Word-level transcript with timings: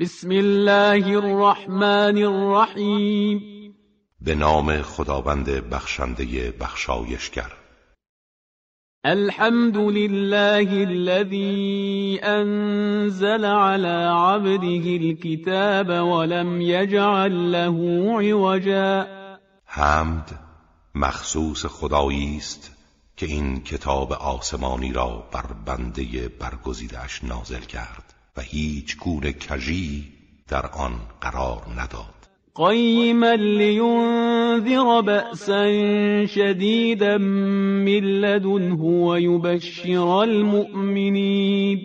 بسم 0.00 0.30
الله 0.30 1.16
الرحمن 1.16 2.18
الرحیم 2.24 3.40
به 4.20 4.34
نام 4.34 4.82
خداوند 4.82 5.50
بخشنده 5.50 6.50
بخشایشگر. 6.50 7.52
الحمد 9.04 9.76
لله 9.76 10.84
الذي 10.88 12.20
انزل 12.22 13.44
على 13.44 14.08
عبده 14.12 14.96
الكتاب 14.96 15.88
ولم 15.88 16.60
يجعل 16.60 17.52
له 17.52 17.76
عوجا. 18.20 19.06
حمد 19.64 20.38
مخصوص 20.94 21.66
خدایی 21.66 22.36
است 22.36 22.76
که 23.16 23.26
این 23.26 23.62
کتاب 23.62 24.12
آسمانی 24.12 24.92
را 24.92 25.28
بر 25.32 25.46
بنده 25.66 26.28
برگزیدش 26.28 27.24
نازل 27.24 27.60
کرد. 27.60 28.07
و 28.38 28.40
هیچ 28.40 28.96
گونه 28.96 29.32
کجی 29.32 30.04
در 30.48 30.66
آن 30.66 30.92
قرار 31.20 31.62
نداد. 31.76 32.14
قيما 32.54 33.36
لينذر 33.36 35.00
بأسا 35.00 35.66
شديدا 36.26 37.18
من 37.18 38.04
لدنه 38.20 38.84
ويبشر 38.84 40.22
المؤمنين 40.22 41.78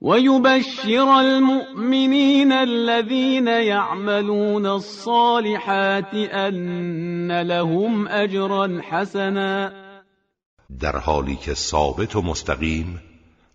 ويبشر 0.00 1.20
المؤمنين 1.20 2.52
الذين 2.52 3.46
يعملون 3.46 4.66
الصالحات 4.66 6.14
أن 6.14 7.42
لهم 7.42 8.08
أجرا 8.08 8.80
حسنا. 8.82 9.72
در 10.80 10.96
حالی 10.96 11.36
که 11.36 11.54
ثابت 11.54 12.16
و 12.16 12.22
مستقیم 12.22 13.00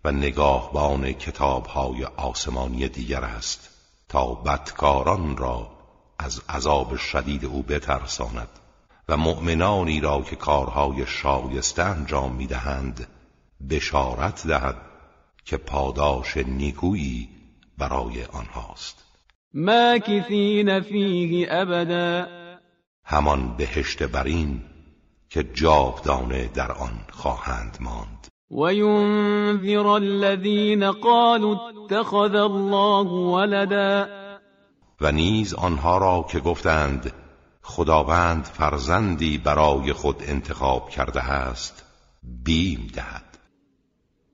و 0.04 0.12
نگاهبان 0.12 1.12
کتابهای 1.12 2.04
آسمانی 2.04 2.88
دیگر 2.88 3.24
است 3.24 3.68
تا 4.08 4.34
بدکاران 4.34 5.36
را 5.36 5.70
از 6.18 6.42
عذاب 6.48 6.96
شدید 6.96 7.44
او 7.44 7.62
بترساند 7.62 8.48
و 9.08 9.16
مؤمنانی 9.16 10.00
را 10.00 10.22
که 10.22 10.36
کارهای 10.36 11.06
شایسته 11.06 11.82
انجام 11.82 12.34
می‌دهند 12.34 13.06
بشارت 13.70 14.46
دهد 14.46 14.76
که 15.44 15.56
پاداش 15.56 16.36
نیکویی 16.36 17.28
برای 17.78 18.24
آنهاست. 18.24 19.04
ماکثین 19.54 20.80
فیه 20.80 21.48
ابدا. 21.50 22.26
همان 23.04 23.56
بهشت 23.56 24.02
برین 24.02 24.62
که 25.28 25.42
جاودانه 25.44 26.48
در 26.48 26.72
آن 26.72 27.04
خواهند 27.10 27.78
ماند. 27.80 28.31
وينذر 28.52 29.96
الذين 29.96 30.84
قالوا 30.84 31.56
اتخذ 31.56 32.34
الله 32.34 33.06
ولدا 33.06 34.08
و 35.00 35.12
نیز 35.12 35.54
آنها 35.54 35.98
را 35.98 36.26
که 36.30 36.40
گفتند 36.40 37.12
خداوند 37.62 38.44
فرزندی 38.44 39.38
برای 39.38 39.92
خود 39.92 40.16
انتخاب 40.28 40.90
کرده 40.90 41.30
است 41.30 41.84
بیم 42.44 42.90
دهد. 42.94 43.22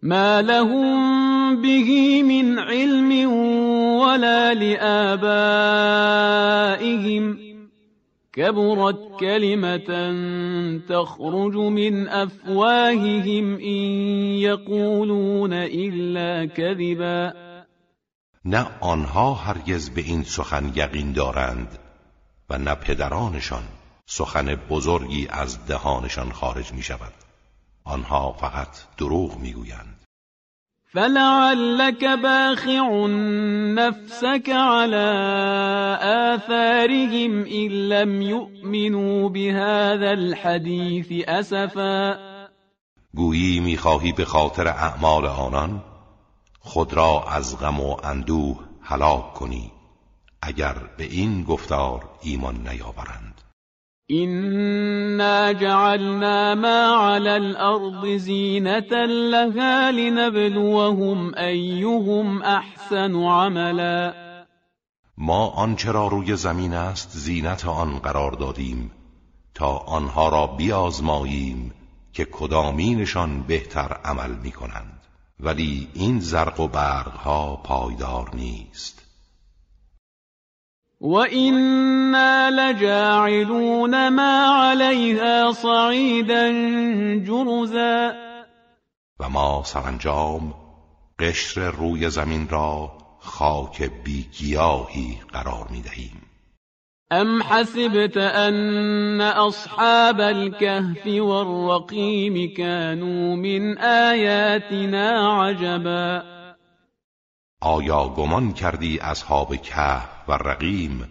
ما 0.02 0.40
لهم 0.40 1.62
به 1.62 2.22
من 2.22 2.58
علم 2.58 3.32
ولا 4.00 4.52
لآبائهم 4.52 5.28
كبرت 8.32 8.98
كلمة 9.20 9.90
تخرج 10.88 11.56
من 11.56 12.08
أفواههم 12.08 13.54
إن 13.54 13.88
يقولون 14.40 15.52
إلا 15.52 16.46
كذبا. 16.46 17.32
نه 18.44 18.66
آنها 18.80 19.34
هرگز 19.34 19.90
به 19.90 20.00
این 20.00 20.22
سخن 20.22 20.72
یقین 20.74 21.12
دارند 21.12 21.78
و 22.50 22.58
نه 22.58 22.74
پدرانشان 22.74 23.62
سخن 24.06 24.54
بزرگی 24.54 25.26
از 25.30 25.66
دهانشان 25.66 26.32
خارج 26.32 26.72
می 26.72 26.82
شود 26.82 27.12
آنها 27.84 28.32
فقط 28.32 28.68
دروغ 28.98 29.38
می 29.38 29.52
گویند 29.52 29.97
فلعلك 30.92 32.04
باخع 32.04 33.06
نفسك 33.74 34.50
على 34.50 35.08
آثارهم 36.00 37.44
إن 37.44 37.68
لم 37.88 38.22
يؤمنوا 38.22 39.28
بهذا 39.28 40.12
الحديث 40.12 41.28
أسفا 41.28 42.18
گویی 43.16 43.60
می‌خواهی 43.60 44.12
به 44.12 44.24
خاطر 44.24 44.68
اعمال 44.68 45.26
آنان 45.26 45.82
خود 46.60 46.94
را 46.94 47.24
از 47.28 47.58
غم 47.58 47.80
و 47.80 47.96
اندوه 48.04 48.58
هلاک 48.82 49.34
کنی 49.34 49.72
اگر 50.42 50.74
به 50.96 51.04
این 51.04 51.42
گفتار 51.42 52.10
ایمان 52.22 52.68
نیاورند. 52.68 53.37
إنا 54.10 55.52
جعلنا 55.52 56.54
ما 56.54 56.84
على 56.86 57.36
الأرض 57.36 58.06
زينة 58.06 59.04
لها 59.04 59.90
لنبلوهم 59.90 61.34
أيهم 61.34 62.42
أحسن 62.42 63.24
عملا. 63.24 64.14
ما 65.18 65.46
آنچه 65.46 65.92
را 65.92 66.08
روی 66.08 66.36
زمین 66.36 66.74
است 66.74 67.10
زینت 67.12 67.66
آن 67.66 67.98
قرار 67.98 68.32
دادیم 68.32 68.90
تا 69.54 69.76
آنها 69.76 70.28
را 70.28 70.46
بیازماییم 70.46 71.72
که 72.12 72.24
کدامینشان 72.24 73.42
بهتر 73.42 74.00
عمل 74.04 74.34
می 74.42 74.52
کنند 74.52 75.00
ولی 75.40 75.88
این 75.94 76.20
زرق 76.20 76.60
و 76.60 76.68
برقها 76.68 77.56
پایدار 77.56 78.30
نیست. 78.34 79.07
وَإِنَّا 81.00 82.50
لَجَاعِلُونَ 82.50 84.08
مَا 84.08 84.46
عَلَيْهَا 84.46 85.52
صَعِيدًا 85.52 86.50
جُرُزًا. 87.24 88.12
و 89.20 89.28
ما 89.28 89.62
سرانجام 89.64 90.54
قشر 91.18 91.70
روی 91.70 92.10
زمین 92.10 92.48
را 92.48 92.92
خاک 93.20 93.90
بیگیاهی 94.04 95.18
قرار 95.32 95.68
می 95.70 95.82
دهیم 95.82 96.22
ام 97.10 97.42
حسبت 97.42 98.16
ان 98.16 99.20
اصحاب 99.20 100.20
الكهف 100.20 101.06
والرقیم 101.06 102.54
كانوا 102.56 103.36
من 103.36 103.78
آیاتنا 103.78 105.42
عجبا. 105.42 106.22
آیا 107.62 108.08
گمان 108.08 108.52
کردی 108.52 108.98
اصحاب 108.98 109.56
کهف 109.56 110.17
و 110.28 110.32
رقیم 110.32 111.08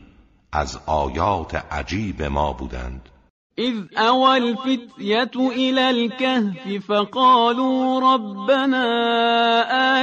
از 0.52 0.80
آیات 0.86 1.56
عجیب 1.56 2.24
ما 2.24 2.54
بودند. 2.54 3.10
اذ 3.58 3.76
اول 3.98 4.44
الفتية 4.44 5.32
الى 5.36 5.90
الكهف 5.90 6.86
فقالوا 6.88 8.00
ربنا 8.14 8.86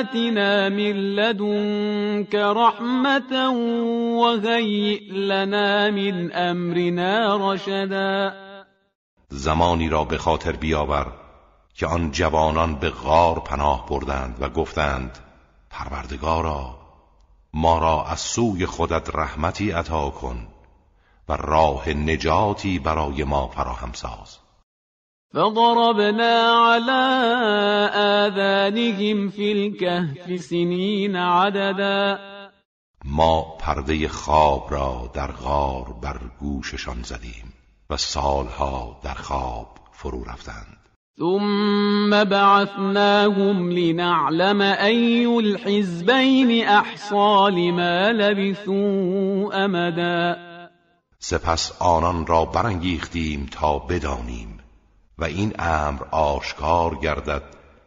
آتنا 0.01 0.69
من 0.69 1.15
لدنك 1.15 2.35
رحمة 2.35 3.51
وهيئ 4.21 5.13
لنا 5.13 5.91
من 5.91 6.33
امرنا 6.33 7.37
رشدا. 7.37 8.33
زمانی 9.29 9.89
را 9.89 10.05
به 10.05 10.19
خاطر 10.19 10.53
بیاور 10.53 11.07
که 11.75 11.87
آن 11.87 12.11
جوانان 12.11 12.75
به 12.75 12.91
غار 12.91 13.41
پناه 13.41 13.87
بردند 13.89 14.37
و 14.41 14.49
گفتند 14.49 15.19
پروردگارا 15.71 16.84
ما 17.57 17.79
را 17.79 18.05
از 18.05 18.21
سوی 18.21 18.67
خودت 18.67 19.11
رحمتی 19.15 19.71
عطا 19.71 20.11
کن 20.11 20.47
و 21.29 21.33
راه 21.33 21.89
نجاتی 21.89 22.79
برای 22.79 23.25
ما 23.25 23.49
فراهم 23.49 23.93
ساز. 23.93 24.39
فضربنا 25.35 26.73
على 26.73 27.05
آذانهم 28.27 29.31
في 29.31 29.53
الكهف 29.53 30.41
سنين 30.41 31.17
عددا. 31.17 32.19
ما 33.05 33.43
پرده 33.43 34.09
خواب 34.09 34.67
را 34.71 35.11
در 35.15 35.33
غار 35.33 35.93
بر 36.03 36.21
گوششان 36.41 37.03
زدیم 37.03 37.53
و 37.91 37.97
سالها 37.97 39.01
در 39.03 39.15
خواب 39.15 39.79
فرو 39.93 40.25
رفتند. 40.25 40.84
ثم 41.19 42.25
بعثناهم 42.25 43.73
لنعلم 43.73 44.63
أي 44.63 45.27
الحزبين 45.27 46.69
احصى 46.69 47.51
لما 47.51 48.13
لبثوا 48.13 49.65
امدا 49.65 50.37
سپس 51.19 51.73
آنان 51.83 52.27
را 52.27 52.45
برانگیختیم 52.45 53.47
تا 53.53 53.79
بدانیم 53.79 54.59
و 55.19 55.25
این 55.25 55.53
امر 55.59 56.03
آشکار 56.11 56.95
گردد 56.95 57.43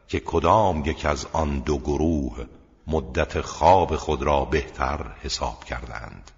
که 0.07 0.19
کدام 0.19 0.83
یک 0.85 1.05
از 1.05 1.27
آن 1.33 1.59
دو 1.59 1.77
گروه 1.77 2.45
مدت 2.87 3.41
خواب 3.41 3.95
خود 3.95 4.23
را 4.23 4.45
بهتر 4.45 5.05
حساب 5.23 5.63
کردند. 5.63 6.31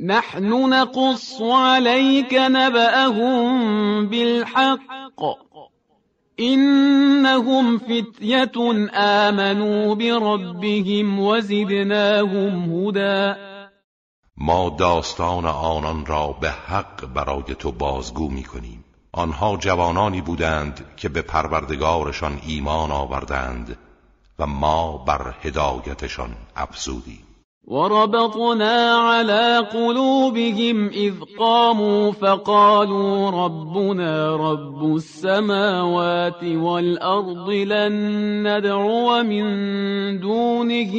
نحن 0.00 0.52
نقص 0.72 1.40
عليك 1.40 2.34
نبأهم 2.34 4.08
بالحق. 4.08 5.47
إنهم 6.40 7.78
فتية 7.78 8.52
آمنوا 8.94 9.94
بربهم 9.94 11.18
وزدناهم 11.20 12.72
هدى. 12.72 13.34
ما 14.36 14.68
داستان 14.68 15.46
آنان 15.46 16.06
را 16.06 16.26
به 16.40 16.50
حق 16.50 17.06
برای 17.06 17.54
تو 17.58 17.72
بازگو 17.72 18.28
می 18.28 18.42
کنیم 18.42 18.84
آنها 19.12 19.56
جوانانی 19.56 20.20
بودند 20.20 20.84
که 20.96 21.08
به 21.08 21.22
پروردگارشان 21.22 22.40
ایمان 22.46 22.90
آوردند 22.90 23.78
و 24.38 24.46
ما 24.46 24.98
بر 24.98 25.34
هدایتشان 25.42 26.36
افزودیم. 26.56 27.27
وربطنا 27.68 28.94
على 28.96 29.68
قلوبهم 29.72 30.88
إذ 30.88 31.14
قاموا 31.38 32.12
فقالوا 32.12 33.30
ربنا 33.30 34.36
رب 34.36 34.96
السماوات 34.96 36.44
والأرض 36.44 37.50
لن 37.50 37.92
ندعو 38.48 39.22
من 39.22 39.44
دونه 40.20 40.94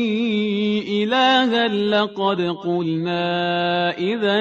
إلها 0.87 1.67
لقد 1.67 2.41
قلنا 2.41 3.91
إذا 3.97 4.37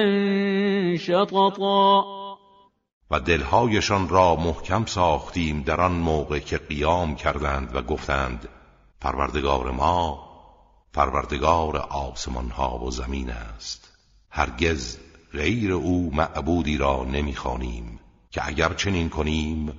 شططا. 0.97 2.05
و 3.11 3.19
دلهایشان 3.19 4.09
را 4.09 4.35
محکم 4.35 4.85
ساختیم 4.85 5.63
در 5.65 5.81
آن 5.81 5.91
موقع 5.91 6.39
که 6.39 6.57
قیام 6.57 7.15
کردند 7.15 7.75
و 7.75 7.81
گفتند 7.81 8.49
پروردگار 9.01 9.71
ما 9.71 10.28
پروردگار 10.93 11.77
آسمان 11.77 12.49
ها 12.49 12.79
و 12.79 12.91
زمین 12.91 13.29
است. 13.29 13.89
هرگز 14.29 14.97
غیر 15.33 15.71
او 15.71 16.11
معبودی 16.13 16.77
را 16.77 17.03
نمی‌خوانیم 17.03 17.99
که 18.31 18.47
اگر 18.47 18.73
چنین 18.73 19.09
کنیم 19.09 19.73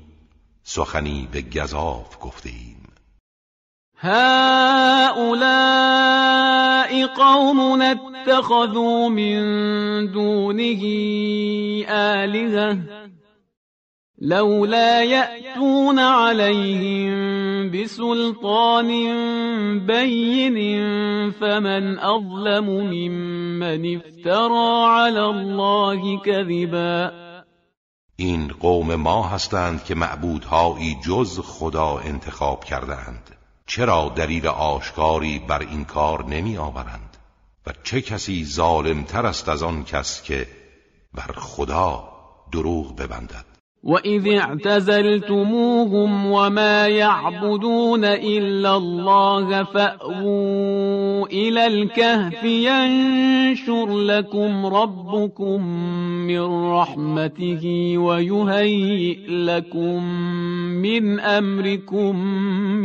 سخنی 0.62 1.28
به 1.32 1.42
گذاف 1.42 2.16
گفته 2.20 2.48
ایم 2.48 2.92
هؤلاء 3.96 5.40
قوم 7.06 7.80
اتخذوا 7.80 9.08
من 9.08 10.06
دونه 10.06 10.80
آلهة 11.88 12.78
لولا 14.18 15.02
يأتون 15.02 15.98
عليهم 15.98 17.49
بسلطان 17.68 18.88
بين 19.86 20.56
فمن 21.30 21.98
أظلم 21.98 22.66
ممن 22.70 23.96
افترى 23.96 24.84
على 24.86 25.20
الله 25.20 26.18
كذبا. 26.18 27.12
این 28.16 28.48
قوم 28.48 28.94
ما 28.94 29.22
هستند 29.22 29.84
که 29.84 29.94
معبودهایی 29.94 30.98
جز 31.06 31.40
خدا 31.40 31.98
انتخاب 31.98 32.64
کردند 32.64 33.36
چرا 33.66 34.12
دلیل 34.16 34.46
آشکاری 34.46 35.38
بر 35.38 35.58
این 35.58 35.84
کار 35.84 36.24
نمی 36.24 36.56
آورند 36.56 37.16
و 37.66 37.72
چه 37.84 38.00
کسی 38.00 38.44
ظالمتر 38.44 39.26
است 39.26 39.48
از 39.48 39.62
آن 39.62 39.84
کس 39.84 40.22
که 40.22 40.46
بر 41.14 41.32
خدا 41.36 42.08
دروغ 42.52 42.96
ببندد؟ 42.96 43.49
وَإِذِ 43.82 44.28
اعْتَزَلْتُمُوهُمْ 44.36 46.26
وَمَا 46.26 46.86
يَعْبُدُونَ 46.86 48.04
إِلَّا 48.04 48.76
اللَّهَ 48.76 49.64
فَأْوُوا 49.64 51.26
إِلَى 51.26 51.66
الْكَهْفِ 51.66 52.44
يَنشُرْ 52.44 53.88
لَكُمْ 53.88 54.66
رَبُّكُم 54.66 55.62
مِّن 56.28 56.40
رَّحْمَتِهِ 56.72 57.64
وَيُهَيِّئْ 57.98 59.26
لَكُم 59.28 60.04
مِّنْ 60.84 61.20
أَمْرِكُم 61.20 62.16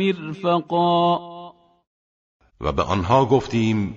مِّرْفَقًا 0.00 1.20
و 2.60 2.72
به 2.72 2.82
آنها 2.82 3.24
گفتیم 3.24 3.94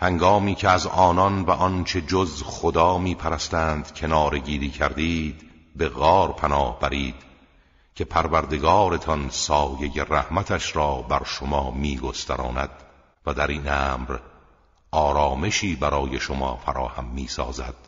هنگامی 0.00 0.54
که 0.54 0.68
از 0.68 0.86
آنان 0.86 1.42
و 1.42 1.50
آنچه 1.50 2.00
جز 2.00 2.42
خدا 2.42 2.98
می 2.98 3.14
پرستند 3.14 3.92
کنار 3.94 4.38
گیری 4.38 4.70
کردید 4.70 5.47
به 5.78 5.88
غار 5.88 6.32
پناه 6.32 6.80
برید 6.80 7.14
که 7.94 8.04
پروردگارتان 8.04 9.30
سایه 9.30 10.04
رحمتش 10.04 10.76
را 10.76 10.94
بر 10.94 11.24
شما 11.24 11.70
میگستراند 11.70 12.70
و 13.26 13.34
در 13.34 13.46
این 13.46 13.68
امر 13.68 14.18
آرامشی 14.90 15.76
برای 15.76 16.20
شما 16.20 16.56
فراهم 16.56 17.04
می‌سازد. 17.04 17.87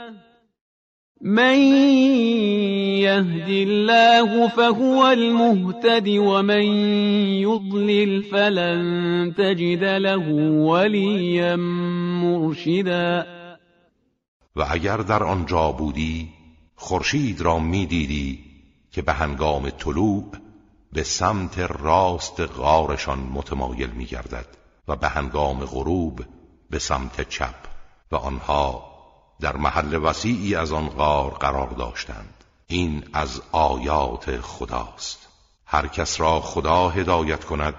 من 1.23 1.57
يهد 2.97 3.49
الله 3.49 4.47
فهو 4.47 5.07
المهتد 5.07 6.07
ومن 6.07 6.63
يضلل 7.45 8.23
فلن 8.23 9.33
تجد 9.37 9.83
له 9.83 10.31
وليا 10.65 11.55
مرشدا. 12.21 13.25
و 14.55 14.65
اگر 14.69 14.97
در 14.97 15.23
آنجا 15.23 15.71
بودی 15.71 16.29
خورشید 16.75 17.41
را 17.41 17.59
می‌دیدی 17.59 18.39
که 18.91 19.01
به 19.01 19.13
هنگام 19.13 19.69
طلوع 19.69 20.31
به 20.93 21.03
سمت 21.03 21.59
راست 21.59 22.39
غارشان 22.39 23.19
متمایل 23.19 23.89
میگردد 23.89 24.47
و 24.87 24.95
به 24.95 25.07
هنگام 25.07 25.65
غروب 25.65 26.21
به 26.69 26.79
سمت 26.79 27.29
چپ 27.29 27.55
و 28.11 28.15
آنها 28.15 28.90
در 29.41 29.57
محل 29.57 29.95
وسیعی 30.03 30.55
از 30.55 30.71
آن 30.71 30.89
غار 30.89 31.31
قرار 31.31 31.69
داشتند. 31.69 32.33
این 32.67 33.03
از 33.13 33.41
آیات 33.51 34.41
خداست. 34.41 35.27
هر 35.65 35.87
کس 35.87 36.21
را 36.21 36.41
خدا 36.41 36.89
هدایت 36.89 37.43
کند 37.45 37.75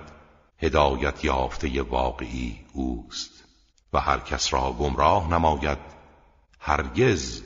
هدایت 0.59 1.25
یافته 1.25 1.83
واقعی 1.83 2.59
اوست. 2.73 3.31
و 3.93 4.01
هر 4.01 4.19
کس 4.19 4.53
را 4.53 4.73
گمراه 4.73 5.31
نماید 5.31 5.79
هرگز 6.61 7.43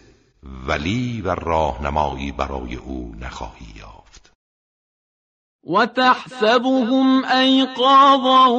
ولی 0.67 1.21
و 1.21 1.35
راهنمایی 1.35 2.33
برای 2.33 2.77
او 2.77 3.15
نخواهی 3.21 3.67
یافت. 3.77 4.33
و 5.75 5.87
تحسبهم 5.87 7.25
ایقاظا 7.25 8.51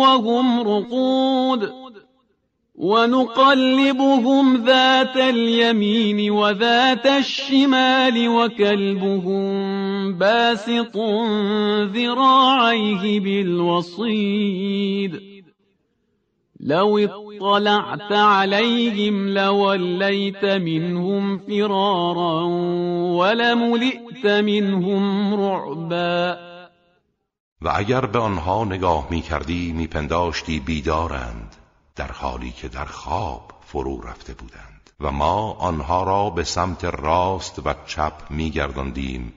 وهم 0.00 0.60
رقود. 0.60 1.89
ونقلبهم 2.80 4.64
ذات 4.64 5.16
اليمين 5.16 6.30
وذات 6.30 7.06
الشمال 7.06 8.28
وكلبهم 8.28 9.52
باسط 10.18 10.96
ذراعيه 11.92 13.20
بالوصيد. 13.20 15.20
لو 16.60 16.98
اطلعت 16.98 18.12
عليهم 18.12 19.28
لوليت 19.28 20.44
منهم 20.44 21.38
فرارا 21.38 22.42
ولملئت 23.20 24.26
منهم 24.26 25.34
رعبا. 25.34 26.38
و 27.62 27.68
اگر 27.74 28.06
به 28.06 28.18
آنها 28.18 28.64
نگاه 28.64 29.06
می 29.10 29.20
کردی 29.20 29.72
می 29.72 29.86
پنداشتی 29.86 30.60
بیدارند. 30.60 31.59
در 31.96 32.12
حالی 32.12 32.52
که 32.52 32.68
در 32.68 32.84
خواب 32.84 33.52
فرو 33.66 34.00
رفته 34.00 34.34
بودند. 34.34 34.90
و 35.00 35.10
ما 35.10 35.52
آنها 35.52 36.02
را 36.02 36.30
به 36.30 36.44
سمت 36.44 36.84
راست 36.84 37.66
و 37.66 37.74
چپ 37.86 38.12
میگرداندیم 38.30 39.32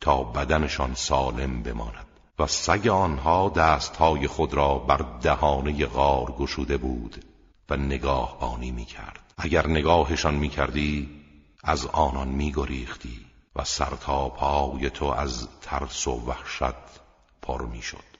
تا 0.00 0.22
بدنشان 0.22 0.94
سالم 0.94 1.62
بماند. 1.62 2.06
و 2.38 2.46
سگ 2.46 2.88
آنها 2.88 3.48
دستهای 3.48 4.26
خود 4.26 4.54
را 4.54 4.74
بر 4.78 5.04
دهانه 5.22 5.86
غار 5.86 6.32
گشوده 6.32 6.76
بود 6.76 7.24
و 7.70 7.76
نگاهبانی 7.76 8.70
می‌کرد. 8.70 9.32
اگر 9.38 9.66
نگاهشان 9.66 10.34
می‌کردی 10.34 11.10
از 11.64 11.86
آنان 11.86 12.28
میگریختی 12.28 13.26
و 13.56 13.64
سرتا 13.64 14.28
پای 14.28 14.90
تو 14.90 15.04
از 15.04 15.48
ترس 15.60 16.08
و 16.08 16.26
وحشت 16.26 17.00
پر 17.42 17.66
می‌شد. 17.66 18.11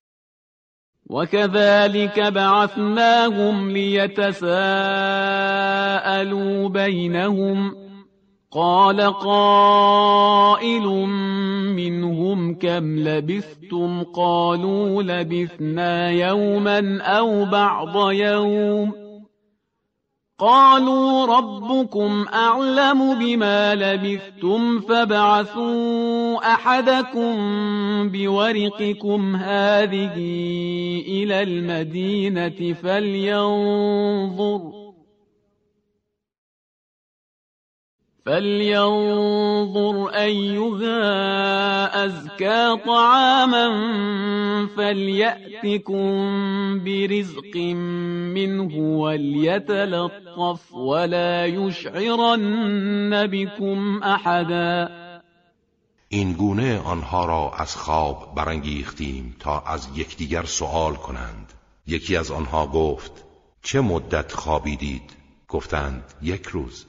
وكذلك 1.11 2.21
بعثناهم 2.21 3.71
ليتساءلوا 3.71 4.29
بينهم. 6.69 7.75
قال 8.51 9.01
قائل 9.01 10.87
منهم 11.77 12.55
كم 12.55 12.99
لبثتم؟ 12.99 14.03
قالوا 14.03 15.03
لبثنا 15.03 16.11
يوما 16.11 17.03
أو 17.03 17.45
بعض 17.45 18.11
يوم. 18.11 19.02
قالوا 20.43 21.27
ربكم 21.27 22.25
أعلم 22.35 23.19
بما 23.19 23.75
لبثتم 23.75 24.81
فابعثوا 24.81 26.53
أحدكم 26.55 27.35
بورقكم 28.09 29.37
هذه 29.37 30.15
إلى 31.09 31.43
المدينة 31.43 32.75
فلينظر 32.83 34.82
فلينظر 38.26 40.09
أيها 40.09 40.95
أزكى 42.05 42.76
طعاما 42.87 43.67
فليأتكم 44.76 46.05
برزق 46.85 47.57
منه 48.37 48.75
وليتلطف 48.76 50.75
ولا 50.75 51.47
يشعرن 51.47 53.26
بكم 53.26 54.02
أحدا 54.02 55.02
این 56.09 56.33
گونه 56.33 56.79
آنها 56.79 57.25
را 57.25 57.52
از 57.59 57.76
خواب 57.76 58.35
برانگیختیم 58.35 59.37
تا 59.41 59.61
از 59.61 59.88
یکدیگر 59.95 60.45
سوال 60.45 60.95
کنند. 60.95 61.52
یکی 61.87 62.17
از 62.17 62.31
آنها 62.31 62.67
گفت 62.67 63.25
چه 63.62 63.81
مدت 63.81 64.33
خوابیدید؟ 64.33 65.12
گفتند 65.49 66.05
یک 66.23 66.47
روز. 66.47 66.87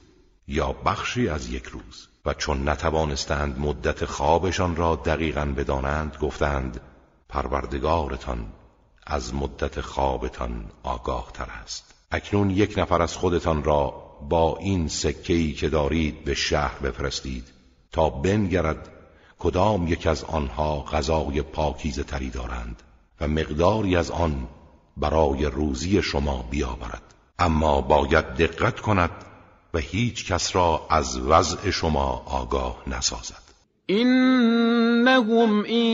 یا 0.48 0.72
بخشی 0.72 1.28
از 1.28 1.48
یک 1.48 1.64
روز. 1.64 2.08
و 2.26 2.34
چون 2.34 2.68
نتوانستند 2.68 3.58
مدت 3.58 4.04
خوابشان 4.04 4.76
را 4.76 4.96
دقیقا 4.96 5.44
بدانند 5.44 6.16
گفتند 6.20 6.80
پروردگارتان 7.28 8.46
از 9.06 9.34
مدت 9.34 9.80
خوابتان 9.80 10.64
آگاه 10.82 11.30
تر 11.34 11.48
است. 11.62 11.94
اکنون 12.10 12.50
یک 12.50 12.78
نفر 12.78 13.02
از 13.02 13.16
خودتان 13.16 13.64
را 13.64 13.90
با 14.28 14.56
این 14.58 14.88
سکهی 14.88 15.52
که 15.52 15.68
دارید 15.68 16.24
به 16.24 16.34
شهر 16.34 16.78
بفرستید 16.78 17.44
تا 17.92 18.10
بنگرد 18.10 18.88
کدام 19.38 19.88
یک 19.88 20.06
از 20.06 20.24
آنها 20.24 20.80
غذای 20.80 21.42
پاکیزه 21.42 22.02
تری 22.02 22.30
دارند 22.30 22.82
و 23.20 23.28
مقداری 23.28 23.96
از 23.96 24.10
آن 24.10 24.48
برای 24.96 25.46
روزی 25.46 26.02
شما 26.02 26.42
بیاورد. 26.50 27.02
اما 27.38 27.80
باید 27.80 28.24
دقت 28.24 28.80
کند 28.80 29.10
و 29.74 29.78
هیچ 29.78 30.32
کس 30.32 30.56
را 30.56 30.86
از 30.90 31.18
وضع 31.18 31.70
شما 31.70 32.22
آگاه 32.26 32.76
نسازد. 32.86 33.44
إنهم 33.90 35.64
إن 35.64 35.90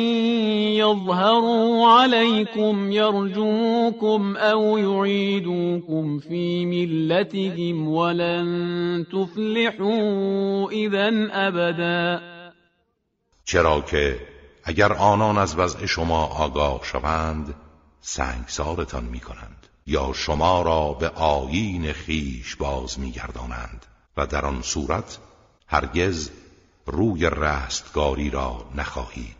يظهروا 0.78 1.88
عليكم 1.88 2.92
يرجوكم 2.92 4.36
أو 4.36 4.78
يعيدوكم 4.78 6.18
في 6.18 6.66
ملتهم 6.66 7.88
ولن 7.88 9.06
تفلحوا 9.12 10.70
إذا 10.70 11.10
أبدا. 11.32 12.20
چرا 13.44 13.80
که 13.80 14.20
اگر 14.64 14.92
آنان 14.92 15.38
از 15.38 15.58
وضع 15.58 15.86
شما 15.86 16.24
آگاه 16.26 16.80
شوند 16.84 17.54
سنگسارتان 18.00 19.04
می 19.04 19.20
کنند 19.20 19.66
یا 19.86 20.12
شما 20.12 20.62
را 20.62 20.92
به 20.92 21.08
آیین 21.08 21.92
خیش 21.92 22.56
باز 22.56 22.98
میگردانند 22.98 23.86
و 24.16 24.26
در 24.26 24.46
آن 24.46 24.62
صورت 24.62 25.18
هرگز 25.66 26.30
روی 26.86 27.30
رستگاری 27.30 28.30
را 28.30 28.70
نخواهید. 28.74 29.39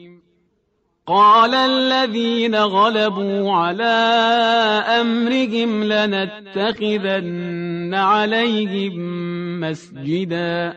قال 1.11 1.53
الذين 1.53 2.55
غلبوا 2.55 3.55
على 3.57 3.83
امرهم 5.01 5.83
لنتخذن 5.83 7.23
عليهم 7.93 8.95
مسجدا. 9.59 10.73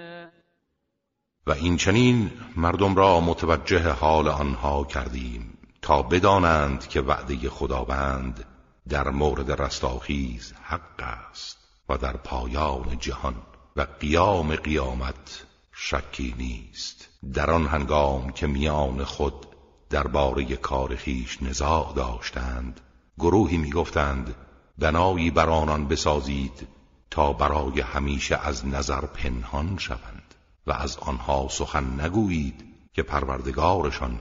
و 1.47 1.51
این 1.51 1.77
چنین 1.77 2.31
مردم 2.57 2.95
را 2.95 3.21
متوجه 3.21 3.89
حال 3.91 4.29
آنها 4.29 4.85
کردیم 4.85 5.59
تا 5.83 6.03
بدانند 6.03 6.89
که 6.89 7.01
وعده 7.01 7.51
خداوند 7.51 8.45
در 8.89 9.09
مورد 9.09 9.63
رستاخیز 9.63 10.55
حق 10.63 11.03
است 11.31 11.59
و 11.89 11.97
در 11.97 12.17
پایان 12.17 12.99
جهان 13.01 13.35
و 13.77 13.87
قیام 14.01 14.57
قیامت 14.57 15.45
شکی 15.73 16.35
نیست. 16.39 17.09
در 17.35 17.51
آن 17.51 17.67
هنگام 17.67 18.31
که 18.31 18.47
میان 18.47 19.05
خود 19.05 19.54
درباره 19.95 20.57
کار 20.57 20.97
خیش 20.97 21.43
نزاع 21.43 21.93
داشتند. 21.97 22.81
گروهی 23.19 23.57
می‌گفتند 23.57 24.35
بنایی 24.79 25.31
بر 25.31 25.51
آنان 25.51 25.89
بسازید 25.89 26.69
تا 27.11 27.33
برای 27.33 27.81
همیشه 27.81 28.37
از 28.37 28.67
نظر 28.67 29.01
پنهان 29.01 29.79
شوند 29.79 30.35
و 30.67 30.73
از 30.73 30.97
آنها 30.97 31.49
سخن 31.51 32.01
نگویید 32.01 32.65
که 32.93 33.03
پروردگارشان 33.03 34.21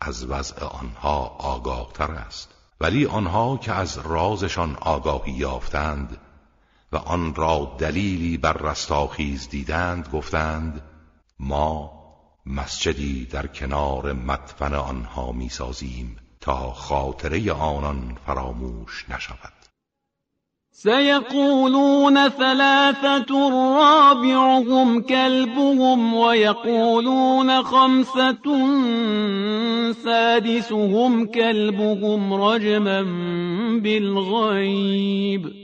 از 0.00 0.24
وضع 0.24 0.64
آنها 0.64 1.36
آگاه 1.38 1.92
تر 1.94 2.10
است. 2.10 2.54
ولی 2.80 3.06
آنها 3.06 3.56
که 3.56 3.72
از 3.72 3.98
رازشان 3.98 4.76
آگاهی 4.80 5.32
یافتند 5.32 6.16
و 6.92 6.96
آن 6.96 7.34
را 7.34 7.76
دلیلی 7.78 8.36
بر 8.36 8.52
رستاخیز 8.52 9.48
دیدند 9.48 10.08
گفتند 10.08 10.82
ما 11.40 12.03
مسجدی 12.46 13.24
در 13.24 13.46
کنار 13.46 14.12
مدفن 14.12 14.74
آنها 14.74 15.32
می‌سازیم 15.32 16.16
تا 16.40 16.72
خاطره 16.72 17.52
آنان 17.52 18.16
فراموش 18.26 19.04
نشود. 19.10 19.52
سيقولون 20.70 22.28
ثلاثة 22.28 23.50
رابعهم 23.50 25.02
كلبهم 25.02 26.14
ويقولون 26.14 27.62
خمسة 27.62 28.42
سادسهم 29.92 31.26
كلبهم 31.26 32.34
رجما 32.34 33.02
بالغيب 33.82 35.63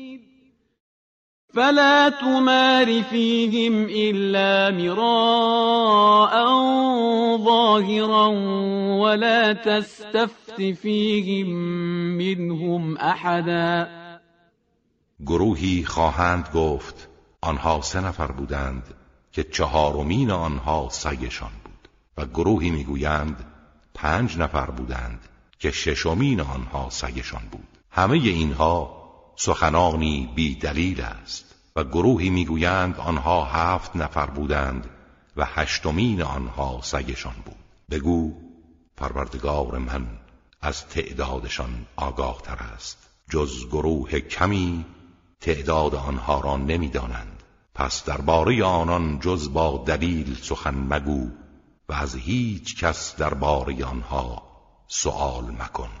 فلا 1.53 2.09
تمار 2.09 3.03
فيهم 3.03 3.87
إلا 3.89 4.71
مراء 4.71 6.33
ظاهرا 7.37 8.27
ولا 9.01 9.53
تستفت 9.53 10.61
فيهم 10.61 11.47
منهم 12.17 12.97
أحدا. 12.97 13.87
گروهی 15.25 15.83
خواهند 15.83 16.49
گفت 16.53 17.09
آنها 17.41 17.81
سه 17.81 18.01
نفر 18.01 18.31
بودند 18.31 18.83
که 19.31 19.43
چهارمین 19.43 20.31
آنها 20.31 20.87
سگشان 20.91 21.51
بود 21.63 21.89
و 22.17 22.25
گروهی 22.25 22.69
می‌گویند 22.69 23.45
پنج 23.93 24.37
نفر 24.37 24.69
بودند 24.69 25.19
که 25.59 25.71
ششمین 25.71 26.41
آنها 26.41 26.89
سگشان 26.89 27.41
بود. 27.51 27.67
همه 27.91 28.13
اینها 28.13 29.00
سخنانی 29.43 30.29
بی 30.35 30.55
دلیل 30.55 31.01
است 31.01 31.55
و 31.75 31.83
گروهی 31.83 32.29
می‌گویند 32.29 32.97
آنها 32.97 33.45
هفت 33.45 33.95
نفر 33.95 34.25
بودند 34.25 34.89
و 35.37 35.45
هشتمین 35.45 36.21
آنها 36.21 36.79
سگشان 36.83 37.35
بود. 37.45 37.55
بگو 37.89 38.33
پروردگار 38.97 39.77
من 39.77 40.07
از 40.61 40.87
تعدادشان 40.87 41.85
آگاه 41.95 42.41
تر 42.41 42.55
است. 42.55 42.97
جز 43.29 43.67
گروه 43.67 44.19
کمی 44.19 44.85
تعداد 45.39 45.95
آنها 45.95 46.39
را 46.39 46.57
نمی‌دانند. 46.57 47.43
پس 47.75 48.05
درباره 48.05 48.63
آنان 48.63 49.19
جز 49.19 49.53
با 49.53 49.83
دلیل 49.87 50.35
سخن 50.41 50.75
مگو 50.75 51.29
و 51.89 51.93
از 51.93 52.15
هیچ 52.15 52.83
کس 52.83 53.15
درباره 53.15 53.85
آنها 53.85 54.43
سؤال 54.87 55.43
مکن. 55.43 56.00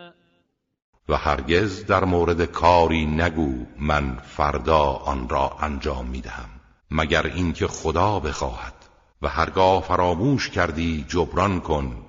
و 1.11 1.15
هرگز 1.15 1.85
در 1.85 2.05
مورد 2.05 2.45
کاری 2.45 3.05
نگو 3.05 3.65
من 3.79 4.17
فردا 4.17 4.83
آن 4.83 5.29
را 5.29 5.57
انجام 5.59 6.05
می 6.05 6.21
دهم 6.21 6.49
مگر 6.91 7.25
اینکه 7.25 7.67
خدا 7.67 8.19
بخواهد. 8.19 8.73
و 9.21 9.27
هرگاه 9.27 9.81
فراموش 9.81 10.49
کردی 10.49 11.05
جبران 11.07 11.59
کن 11.59 12.05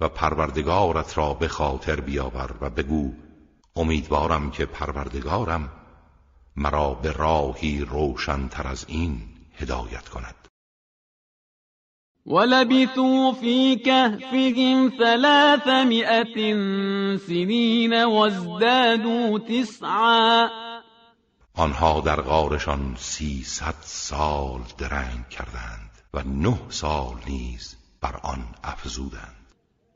و 0.00 0.08
پروردگارت 0.08 1.18
را 1.18 1.34
به 1.34 1.48
خاطر 1.48 2.00
بیاور 2.00 2.50
و 2.60 2.70
بگو 2.70 3.12
امیدوارم 3.76 4.50
که 4.50 4.66
پروردگارم 4.66 5.68
مرا 6.56 6.94
به 6.94 7.12
راهی 7.12 7.80
روشنتر 7.80 8.66
از 8.66 8.84
این 8.88 9.22
هدایت 9.54 10.08
کند. 10.08 10.47
ولبثوا 12.28 13.32
في 13.32 13.76
كهفهم 13.76 14.92
ثلاثمائة 14.98 16.36
سنين 17.16 17.94
وازدادوا 18.04 19.38
تسعا. 19.38 20.48
آنها 21.58 22.00
در 22.00 22.20
غارشان 22.20 22.94
سیصد 22.96 23.74
سال 23.80 24.60
درنگ 24.78 25.28
کردند 25.30 25.90
و 26.14 26.22
نه 26.26 26.58
سال 26.68 27.14
نیز 27.28 27.76
بر 28.02 28.20
آن 28.22 28.44
افزودند. 28.64 29.38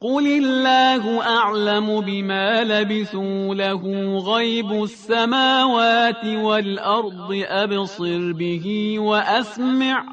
قل 0.00 0.26
الله 0.26 1.20
أعلم 1.20 2.00
بما 2.00 2.62
لبثوا 2.62 3.54
له 3.54 3.82
غیب 4.18 4.72
السماوات 4.72 6.24
والأرض 6.24 7.44
أبصر 7.48 8.32
به 8.32 8.96
وأسمع. 8.98 10.04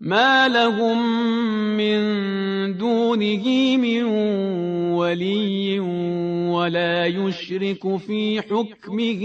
ما 0.00 0.48
لهم 0.48 0.98
من 1.76 1.98
دونه 2.78 3.76
من 3.76 4.02
ولي 4.94 5.80
ولا 6.50 7.06
يشرك 7.06 7.96
في 7.96 8.42
حكمه 8.42 9.22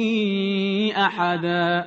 احدا 0.96 1.86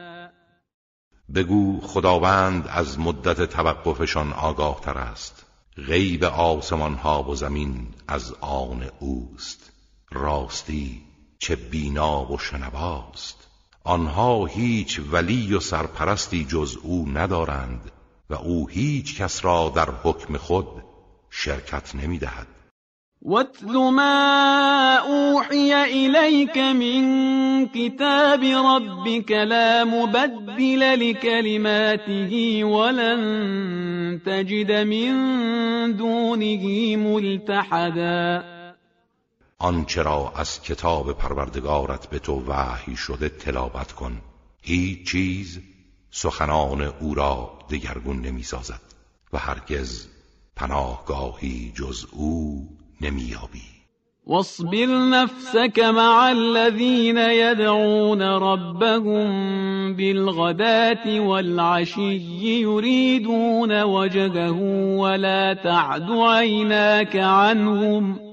بگو 1.34 1.80
خداوند 1.80 2.68
از 2.68 2.98
مدت 2.98 3.42
توقفشان 3.42 4.32
آگاه 4.32 4.80
تر 4.80 4.98
است. 4.98 5.46
غیب 5.76 6.24
آسمان 6.24 6.94
ها 6.94 7.22
و 7.22 7.34
زمین 7.34 7.86
از 8.08 8.34
آن 8.40 8.82
اوست. 8.98 9.72
راستی 10.12 11.02
چه 11.38 11.56
بینا 11.56 12.32
و 12.32 12.38
شنواست. 12.38 13.48
آنها 13.84 14.46
هیچ 14.46 15.00
ولی 15.12 15.54
و 15.54 15.60
سرپرستی 15.60 16.44
جز 16.44 16.76
او 16.82 17.08
ندارند. 17.08 17.92
و 18.30 18.34
او 18.34 18.68
هیچ 18.68 19.22
کس 19.22 19.44
را 19.44 19.72
در 19.76 19.88
حکم 20.02 20.36
خود 20.36 20.66
شرکت 21.30 21.94
نمی 21.94 22.18
دهد 22.18 22.46
واتل 23.22 23.76
ما 23.76 24.98
اوحی 25.06 25.72
الیک 25.72 26.56
من 26.56 27.68
کتاب 27.74 28.44
ربک 28.44 29.32
لا 29.32 29.84
مبدل 29.84 30.82
لکلماته 30.82 32.64
ولن 32.64 34.20
تجد 34.26 34.72
من 34.72 35.92
دونه 35.92 36.96
ملتحدا. 36.96 38.42
آنچه 39.58 40.02
را 40.02 40.32
از 40.36 40.62
کتاب 40.62 41.12
پروردگارت 41.12 42.06
به 42.06 42.18
تو 42.18 42.42
وحی 42.46 42.96
شده 42.96 43.28
تلاوت 43.28 43.92
کن. 43.92 44.20
هیچ 44.62 45.10
چیز 45.10 45.60
سخنان 46.10 46.82
او 46.82 47.14
را 47.14 47.58
دگرگون 47.70 48.20
نمی 48.20 48.42
سازد 48.42 48.80
و 49.32 49.38
هرگز 49.38 50.06
پناهگاهی 50.56 51.72
جز 51.76 52.06
او 52.12 52.68
نمییابی. 53.00 53.62
واصبر 54.26 54.86
نفسك 54.86 55.78
مع 55.78 56.30
الذين 56.30 57.16
يدعون 57.16 58.22
ربهم 58.22 59.26
بالغداة 59.96 61.20
والعشي 61.20 62.60
يريدون 62.60 63.82
وجهه 63.82 64.60
ولا 64.98 65.54
تعد 65.54 66.10
عيناك 66.10 67.16
عنهم 67.16 68.25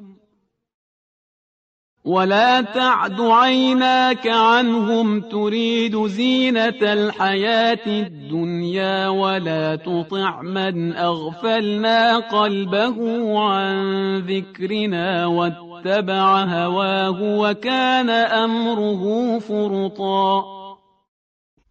ولا 2.05 2.61
تعد 2.61 3.21
عيناك 3.21 4.27
عنهم 4.27 5.21
تريد 5.21 6.07
زينة 6.07 6.81
الحياة 6.81 7.85
الدنيا 7.87 9.07
ولا 9.07 9.75
تطع 9.75 10.41
من 10.41 10.95
أغفلنا 10.95 12.17
قلبه 12.17 12.97
عن 13.39 14.17
ذكرنا 14.19 15.25
واتبع 15.25 16.43
هواه 16.43 17.21
وكان 17.21 18.09
أمره 18.09 19.39
فرطا. 19.39 20.43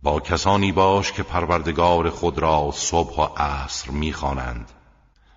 با 0.03 0.21
کسانی 0.21 0.73
باش 0.73 1.13
که 1.13 1.23
پروردگار 1.23 2.11
خود 2.11 2.39
را 2.39 2.71
صبح 2.73 3.17
و 3.21 3.27
عصر 3.37 3.91
می‌خوانند 3.91 4.71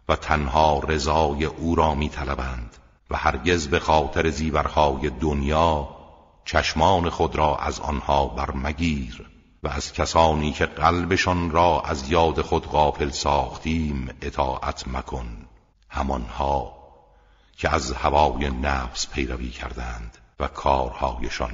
و 0.09 0.15
تنها 0.15 0.81
رضای 0.87 1.45
او 1.45 1.75
را 1.75 1.95
میطلبند. 1.95 2.84
و 3.09 3.17
هرگز 3.17 3.67
به 3.67 3.79
خاطر 3.79 4.29
زیورهای 4.29 5.09
دنیا 5.09 5.95
چشمان 6.45 7.09
خود 7.09 7.35
را 7.35 7.57
از 7.57 7.79
آنها 7.79 8.25
برمگیر 8.25 9.29
و 9.63 9.67
از 9.67 9.93
کسانی 9.93 10.51
که 10.51 10.65
قلبشان 10.65 11.51
را 11.51 11.81
از 11.81 12.11
یاد 12.11 12.41
خود 12.41 12.67
غافل 12.67 13.09
ساختیم 13.09 14.09
اطاعت 14.21 14.87
مکن 14.87 15.47
همانها 15.89 16.75
که 17.57 17.73
از 17.73 17.91
هوای 17.91 18.49
نفس 18.49 19.07
پیروی 19.07 19.49
کردند 19.49 20.17
و 20.39 20.47
کارهایشان 20.47 21.53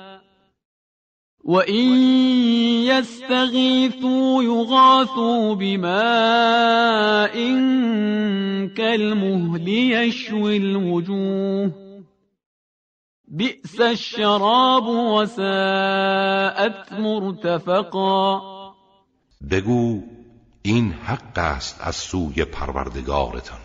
وَإِن 1.43 1.95
يَسْتَغِيثُوا 2.85 4.43
يُغَاثُوا 4.43 5.55
بِمَاءٍ 5.55 7.33
كَالْمُهْلِ 8.77 9.67
يَشْوِي 9.67 10.57
الْوُجُوهَ 10.57 11.71
بِئْسَ 13.27 13.79
الشَّرَابُ 13.79 14.87
وَسَاءَتْ 14.87 16.93
مرتفقا 16.93 18.41
بگو 19.51 20.01
این 20.61 20.91
حق 20.91 21.37
است 21.37 21.81
از 21.81 21.95
سوی 21.95 22.45
پروردگارتان. 22.45 23.59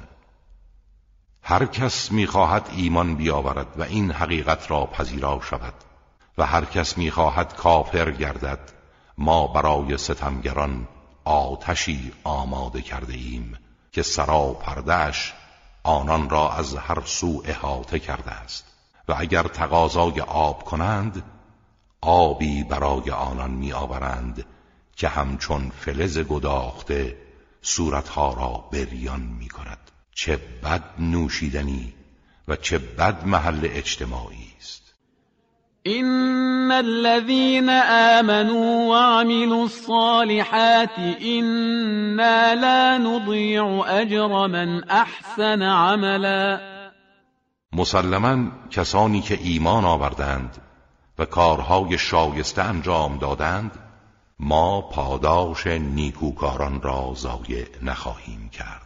هر 1.42 1.66
کس 1.66 2.12
می‌خواهد 2.12 2.70
ایمان 2.76 3.16
بیاورد 3.16 3.66
و 3.76 3.82
این 3.82 4.10
حقیقت 4.10 4.70
را 4.70 4.86
پذیرا 4.86 5.40
شود. 5.50 5.74
و 6.38 6.46
هر 6.46 6.64
کس 6.64 6.98
می‌خواهد 6.98 7.56
کافر 7.56 8.10
گردد. 8.10 8.58
ما 9.18 9.46
برای 9.46 9.98
ستمگران 9.98 10.88
آتشی 11.24 12.12
آماده 12.24 12.82
کرده 12.82 13.14
ایم 13.14 13.58
که 13.92 14.02
سرا 14.02 14.48
پردش 14.48 15.34
آنان 15.82 16.30
را 16.30 16.52
از 16.52 16.74
هر 16.74 17.02
سو 17.04 17.42
احاطه 17.44 17.98
کرده 17.98 18.30
است. 18.30 18.64
و 19.08 19.14
اگر 19.18 19.42
تقاضای 19.42 20.20
آب 20.20 20.64
کنند 20.64 21.22
آبی 22.00 22.64
برای 22.64 23.10
آنان 23.10 23.50
میآورند 23.50 24.44
که 24.96 25.08
همچون 25.08 25.70
فلز 25.80 26.18
گداخته 26.18 27.16
صورتها 27.62 28.34
را 28.34 28.68
بریان 28.72 29.20
می 29.20 29.48
کند 29.48 29.78
چه 30.14 30.36
بد 30.36 30.84
نوشیدنی 30.98 31.94
و 32.48 32.56
چه 32.56 32.78
بد 32.78 33.26
محل 33.26 33.60
اجتماعی 33.62 34.52
است. 34.58 34.85
این 35.86 36.72
الذين 36.72 37.70
آمنوا 38.18 38.90
وعملوا 38.90 39.64
الصالحات 39.64 40.98
إنا 41.22 42.54
لا 42.54 42.98
نضيع 42.98 43.64
اجر 43.86 44.46
من 44.46 44.90
احسن 44.90 45.62
عملا. 45.62 46.60
مسلما 47.72 48.52
کسانی 48.70 49.20
که 49.20 49.38
ایمان 49.42 49.84
آوردند 49.84 50.56
و 51.18 51.24
کارهای 51.24 51.98
شایسته 51.98 52.62
انجام 52.62 53.18
دادند 53.18 53.70
ما 54.40 54.80
پاداش 54.80 55.66
نیکوکاران 55.66 56.82
را 56.82 57.12
ضایع 57.16 57.66
نخواهیم 57.82 58.48
کرد. 58.52 58.85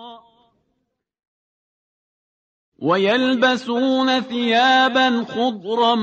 ويلبسون 2.81 4.21
ثيابا 4.21 5.25
خضرا 5.29 5.95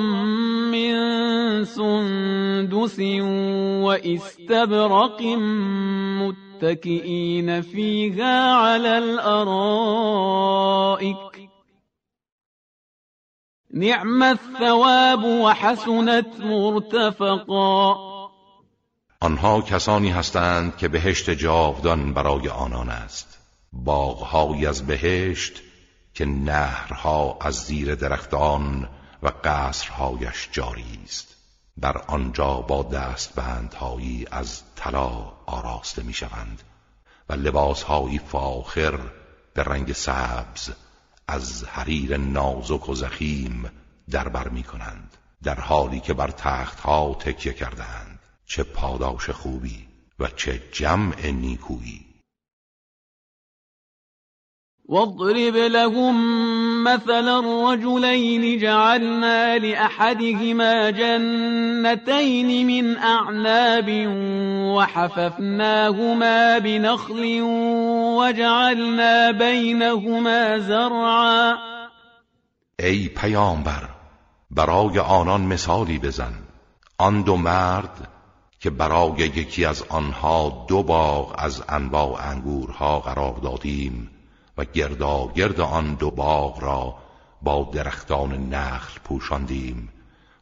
من 0.73 0.95
سندس 1.64 3.01
واستبرق 3.85 5.23
متكئين 6.23 7.62
فيها 7.62 8.55
على 8.55 8.99
الارائك 8.99 9.99
نعم 13.75 14.23
الثواب 14.23 15.25
وحسنت 15.25 16.41
مرتفقا 16.41 17.97
آنها 19.23 19.61
کسانی 19.61 20.11
هستند 20.11 20.77
که 20.77 20.88
بهشت 20.88 21.31
جاودان 21.31 22.14
برای 22.14 22.49
آنان 22.49 22.88
است. 22.88 23.38
باغهایی 23.73 24.67
از 24.67 24.87
بهشت 24.87 25.68
که 26.19 26.25
نهرها 26.25 27.39
از 27.41 27.55
زیر 27.55 27.95
درختان 27.95 28.89
و 29.23 29.33
قصرهایش 29.45 30.49
جاری 30.53 31.01
است. 31.05 31.37
در 31.81 31.99
آنجا 31.99 32.55
با 32.55 32.83
دستبندهایی 32.83 34.27
از 34.31 34.63
طلا 34.77 35.33
آراسته 35.47 36.03
می‌شوند 36.03 36.63
و 37.29 37.33
لباسهایی 37.33 38.19
فاخر 38.19 38.99
به 39.55 39.63
رنگ 39.63 39.93
سبز 39.93 40.71
از 41.29 41.65
حریر 41.65 42.17
نازک 42.17 42.89
و 42.89 42.95
زخیم 42.95 43.71
در 44.11 44.29
بر 44.29 44.49
می 44.49 44.63
کنند 44.63 45.17
در 45.43 45.61
حالی 45.61 46.01
که 46.01 46.15
بر 46.15 46.31
تختها 46.31 47.15
تکیه 47.15 47.53
کردند 47.53 48.19
چه 48.47 48.63
پاداش 48.63 49.31
خوبی 49.31 49.89
و 50.19 50.27
چه 50.27 50.63
جمع 50.73 51.27
نیکویی! 51.27 52.08
واضرب 54.88 55.57
لهم 55.57 56.14
مثلا 56.85 57.38
الرجلين 57.38 58.59
جعلنا 58.59 59.59
لأحدهما 59.59 60.90
جنتين 60.90 62.66
من 62.66 62.96
أعناب 62.96 64.07
وحففناهما 64.77 66.59
بنخل 66.59 67.40
وجعلنا 68.18 69.31
بينهما 69.31 70.59
زرعا. 70.59 71.57
ای 72.81 73.09
پیامبر 73.09 73.88
برای 74.51 74.98
آنان 74.98 75.40
مثالی 75.40 75.98
بزن. 75.98 76.33
آن 76.98 77.22
دو 77.22 77.37
مرد 77.37 78.09
که 78.61 78.70
برای 78.70 79.18
یکی 79.18 79.64
از 79.64 79.85
آنها 79.88 80.66
دو 80.68 80.83
باغ 80.83 81.35
از 81.38 81.62
انواع 81.68 82.31
انگورها 82.31 83.01
قرار 83.01 83.35
دادیم 83.42 84.18
و 84.59 84.64
گرد 85.35 85.61
آن 85.61 85.94
دو 85.94 86.11
باغ 86.11 86.62
را 86.62 86.94
با 87.42 87.71
درختان 87.73 88.55
نخل 88.55 89.01
پوشاندیم 89.05 89.88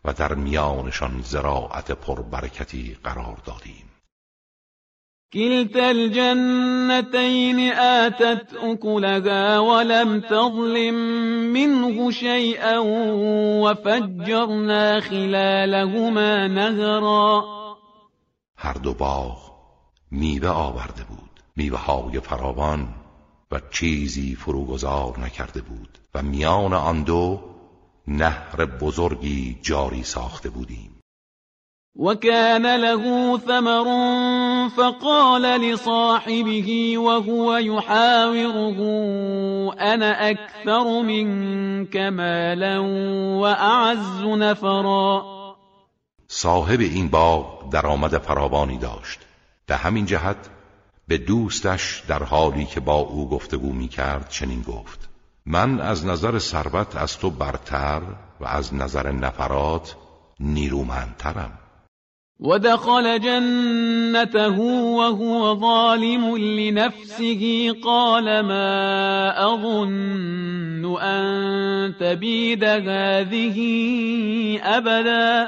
و 0.05 0.13
در 0.13 0.35
میانشان 0.35 1.21
زراعت 1.23 1.93
پربرکتی 1.93 2.97
قرار 3.05 3.37
دادیم. 3.47 3.91
كلتا 5.33 5.87
الجنتين 5.87 7.73
آتت 7.73 8.55
أكلها 8.55 9.59
ولم 9.61 10.21
تظلم 10.21 10.95
منه 11.53 12.11
شيئا 12.11 12.81
وفجرنا 13.63 15.01
خلالهما 15.01 16.47
نهرا. 16.47 17.45
هر 18.57 18.73
دو 18.73 18.95
باغ 18.95 19.39
میوه 20.11 20.49
آورده 20.49 21.05
بود. 21.05 21.31
میوه 21.57 21.79
های 21.79 22.21
فراوان 22.21 22.89
و 23.57 23.61
چیزی 23.71 24.35
فروگذار 24.35 25.21
نکرده 25.21 25.61
بود 25.61 25.99
و 26.15 26.23
میان 26.23 26.73
آن 26.73 27.03
دو 27.03 27.41
نهر 28.09 28.67
بزرگی 28.67 29.59
جاری 29.63 30.03
ساخته 30.03 30.51
بودیم. 30.51 31.01
وكان 31.99 32.77
له 32.77 33.39
ثمر 33.39 33.89
فقال 34.69 35.43
لصاحبه 35.43 36.99
وهو 36.99 37.57
يحاوره 37.57 38.79
انا 39.81 40.31
اكثر 40.31 41.03
منك 41.03 41.97
مالا 41.97 42.81
واعز 43.41 44.23
نفرا. 44.23 45.25
صاحب 46.29 46.81
این 46.81 47.09
باغ 47.09 47.71
درآمد 47.71 48.19
فراوانی 48.19 48.79
داشت. 48.79 49.19
به 49.67 49.77
همین 49.77 50.07
جهت 50.07 50.56
به 51.09 51.19
دوستش 51.19 52.03
در 52.09 52.23
حالی 52.23 52.65
که 52.65 52.81
با 52.81 52.95
او 52.95 53.29
گفتگو 53.29 53.73
می 53.73 53.89
کرد 53.89 54.29
چنین 54.29 54.63
گفت. 54.63 55.09
من 55.47 55.81
از 55.81 56.07
نظر 56.07 56.39
ثروت 56.39 56.97
از 56.97 57.19
تو 57.19 57.31
برتر 57.31 58.03
و 58.41 58.45
از 58.45 58.75
نظر 58.75 59.13
نفرات 59.13 59.97
نیرومندترم. 60.41 61.59
ودخل 62.41 63.19
جنته 63.19 64.49
وهو 64.49 65.61
ظالم 65.61 66.35
لنفسه 66.37 67.73
قال 67.73 68.41
ما 68.41 69.31
أظن 69.55 70.85
أن 70.85 71.95
تبید 72.01 72.63
هذه 72.63 73.59
ابدا 74.63 75.47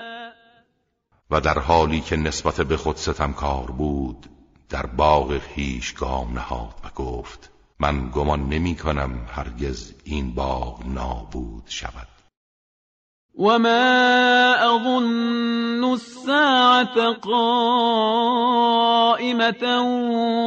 و 1.31 1.41
در 1.41 1.59
حالی 1.59 2.01
که 2.01 2.17
نسبت 2.17 2.61
به 2.61 2.77
خود 2.77 2.97
ستمکار 2.97 3.71
بود 3.71 4.27
در 4.71 4.87
باغ 4.87 5.39
خیش 5.39 5.93
گام 5.93 6.33
نهاد 6.33 6.75
و 6.85 6.89
گفت 7.03 7.51
من 7.81 8.11
گمان 8.15 8.49
نمی 8.49 8.77
کنم 8.77 9.11
هرگز 9.29 9.95
این 10.05 10.35
باغ 10.35 10.87
نابود 10.87 11.63
شود. 11.67 12.09
و 13.39 13.59
ما 13.59 14.55
اظن 14.55 15.85
الساعة 15.85 17.13
قائمة 17.13 17.43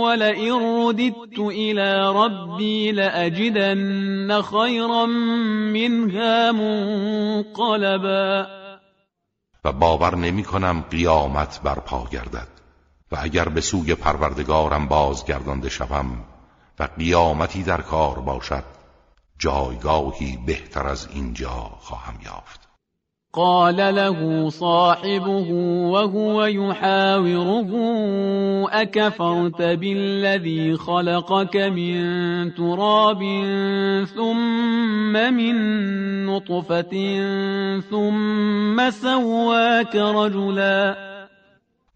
ولئن 0.04 0.52
رددت 0.52 1.40
الى 1.40 2.14
ربی 2.16 2.92
لأجدن 2.92 4.42
خیرا 4.42 5.06
منها 5.06 6.52
منقلبا. 6.52 8.48
و 9.66 9.72
باور 9.72 10.16
نمی 10.16 10.44
کنم 10.44 10.84
قیامت 10.92 11.62
برپا 11.64 12.08
گردد. 12.12 12.61
و 13.12 13.18
اگر 13.20 13.50
به 13.50 13.62
سوی 13.62 13.96
پروردگارم 13.96 14.88
بازگردانده 14.88 15.70
شوم 15.70 16.26
و 16.80 16.88
قیامتی 16.98 17.64
در 17.64 17.82
کار 17.82 18.20
باشد 18.20 18.64
جایگاهی 19.40 20.40
بهتر 20.46 20.88
از 20.88 21.08
اینجا 21.14 21.72
خواهم 21.80 22.20
یافت. 22.26 22.62
قال 23.34 23.76
له 23.76 24.50
صاحبه 24.50 25.54
وهو 25.92 26.48
يحاوره 26.48 27.70
اكفرت 28.72 29.62
بالذي 29.62 30.78
خلقك 30.78 31.56
من 31.56 32.52
تراب 32.52 33.20
ثم 34.16 35.34
من 35.34 35.56
نطفة 36.26 36.92
ثم 37.90 38.90
سواك 38.90 39.96
رجلا؟ 39.96 41.11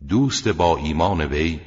دوست 0.10 0.48
با 0.48 0.78
ایمان 0.78 1.22
وی 1.22 1.60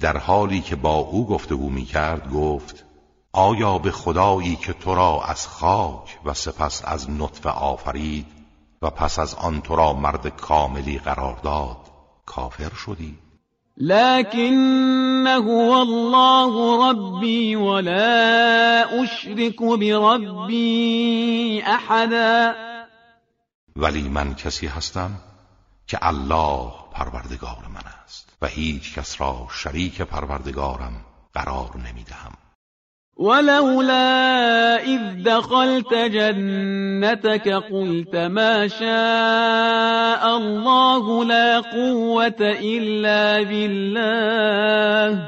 در 0.00 0.16
حالی 0.16 0.60
که 0.60 0.76
با 0.76 0.94
او 0.94 1.26
گفتگو 1.26 1.70
می 1.70 1.84
کرد 1.84 2.32
گفت 2.32 2.84
آیا 3.32 3.78
به 3.78 3.90
خدایی 3.90 4.56
که 4.56 4.72
تو 4.72 4.94
را 4.94 5.24
از 5.24 5.46
خاک 5.46 6.18
و 6.24 6.34
سپس 6.34 6.82
از 6.84 7.10
نطفه 7.10 7.50
آفرید 7.50 8.26
و 8.82 8.90
پس 8.90 9.18
از 9.18 9.34
آن 9.34 9.60
تو 9.60 9.76
را 9.76 9.92
مرد 9.92 10.28
کاملی 10.28 10.98
قرار 10.98 11.38
داد 11.42 11.76
کافر 12.26 12.74
شدی؟ 12.74 13.18
لكن 13.76 15.26
هو 15.26 15.72
الله 15.72 16.90
ربي 16.90 17.56
ولا 17.56 19.02
أشرك 19.02 19.62
بربي 19.62 21.62
أحدا. 21.66 22.54
ولی 23.76 24.08
من 24.08 24.34
کسی 24.34 24.66
هستم 24.66 25.10
که 25.86 25.98
الله 26.02 26.83
پروردگار 26.94 27.58
من 27.74 27.82
است 28.04 28.36
و 28.42 28.46
هیچ 28.46 28.94
کس 28.98 29.20
را 29.20 29.46
شریک 29.50 30.02
پروردگارم 30.02 30.92
قرار 31.34 31.70
نمی‌دهم. 31.76 32.32
ولولا 33.16 34.76
إذ 34.76 35.22
دخلت 35.24 35.94
جنتك 35.94 37.48
قلت 37.48 38.14
ما 38.14 38.68
شاء 38.68 40.36
الله 40.36 41.24
لا 41.24 41.60
قوة 41.60 42.54
إلا 42.60 43.42
بالله. 43.42 45.18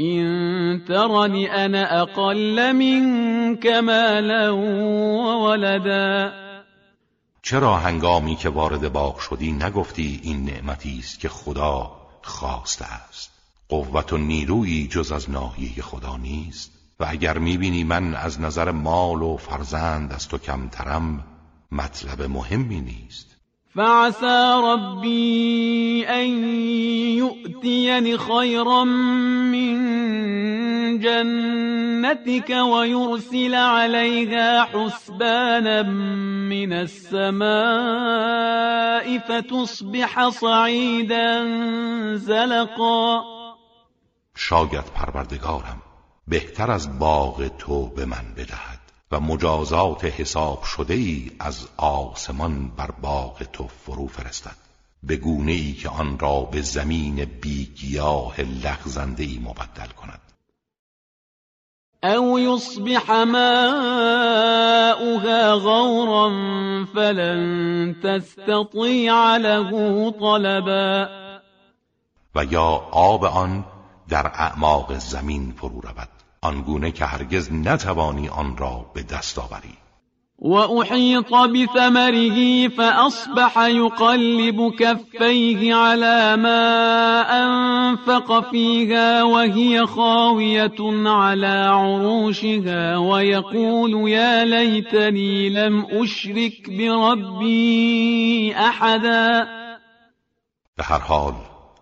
إن 0.00 0.84
ترني 0.88 1.64
أنا 1.64 2.02
أقل 2.02 2.72
منك 2.72 3.66
مالا 3.66 4.50
وولدا. 4.50 6.47
چرا 7.42 7.76
هنگامی 7.76 8.36
که 8.36 8.48
وارد 8.48 8.92
باغ 8.92 9.18
شدی 9.18 9.52
نگفتی 9.52 10.20
این 10.22 10.44
نعمتی 10.44 10.98
است 10.98 11.20
که 11.20 11.28
خدا 11.28 11.96
خواسته 12.22 12.84
است؟ 12.84 13.30
قوت 13.68 14.12
و 14.12 14.18
نیرویی 14.18 14.88
جز 14.88 15.12
از 15.12 15.30
ناحیه 15.30 15.82
خدا 15.82 16.16
نیست. 16.16 16.70
و 17.00 17.06
اگر 17.08 17.38
می‌بینی 17.38 17.84
من 17.84 18.14
از 18.14 18.40
نظر 18.40 18.70
مال 18.70 19.22
و 19.22 19.36
فرزند 19.36 20.12
از 20.12 20.28
تو 20.28 20.38
کمترم 20.38 21.24
مطلب 21.72 22.22
مهمی 22.22 22.80
نیست. 22.80 23.27
فعسى 23.78 24.60
ربي 24.64 26.06
أن 26.08 26.28
يؤتيني 27.18 28.18
خيرا 28.18 28.84
من 29.54 29.78
جنتك 30.98 32.50
ويرسل 32.50 33.54
عليها 33.54 34.62
حسبانا 34.62 35.82
من 36.48 36.72
السماء 36.72 37.48
فتصبح 39.18 40.28
صعيدا 40.28 41.44
زلقا. 42.14 43.22
شاید 44.34 44.84
پروردگارم 44.94 45.82
بهتر 46.28 46.70
از 46.70 46.98
باغ 46.98 47.48
تو 47.58 47.86
به 47.86 48.04
من 48.04 48.34
بدهد. 48.36 48.77
و 49.10 49.20
مجازات 49.20 50.04
حساب 50.04 50.62
شده 50.62 50.94
ای 50.94 51.30
از 51.40 51.68
آسمان 51.76 52.68
بر 52.68 52.90
باغ 52.90 53.42
تو 53.42 53.66
فرو 53.66 54.06
فرستد. 54.06 54.56
به 55.02 55.16
گونه 55.16 55.52
ای 55.52 55.72
که 55.72 55.88
آن 55.88 56.18
را 56.18 56.40
به 56.40 56.62
زمین 56.62 57.24
بیگیاه 57.24 58.40
لغزنده 58.40 59.24
ای 59.24 59.38
مبدل 59.38 59.88
کند. 59.88 60.20
او 62.02 62.40
یصبح 62.40 63.24
ماؤها 63.24 63.98
غورا 65.58 66.30
فلن 66.94 67.94
تستطیع 68.02 69.36
له 69.36 70.10
طلبا. 70.10 71.08
و 72.34 72.44
یا 72.44 72.88
آب 72.90 73.24
آن 73.24 73.64
در 74.08 74.26
اعماق 74.26 74.98
زمین 74.98 75.52
فرو 75.52 75.80
رود. 75.80 76.17
آنگونه 76.42 76.90
که 76.90 77.04
هرگز 77.04 77.52
نتوانی 77.52 78.28
آن 78.28 78.56
را 78.56 78.90
به 78.94 79.02
دست 79.02 79.38
آوری. 79.38 79.78
وأحيط 80.38 81.34
بثمره 81.34 82.68
فأصبح 82.68 83.58
يقلب 83.58 84.74
كفيه 84.78 85.74
على 85.74 86.36
ما 86.36 87.22
أنفق 87.44 88.50
فيها 88.50 89.22
وهي 89.22 89.86
خاوية 89.86 91.08
على 91.08 91.66
عروشها 91.70 92.96
ويقول 92.96 94.10
يا 94.10 94.44
ليتني 94.44 95.48
لم 95.48 95.86
أشرك 95.90 96.70
بربي 96.70 98.54
أحدا 98.56 99.48
به 100.78 100.84
هر 100.84 101.00
حال 101.00 101.34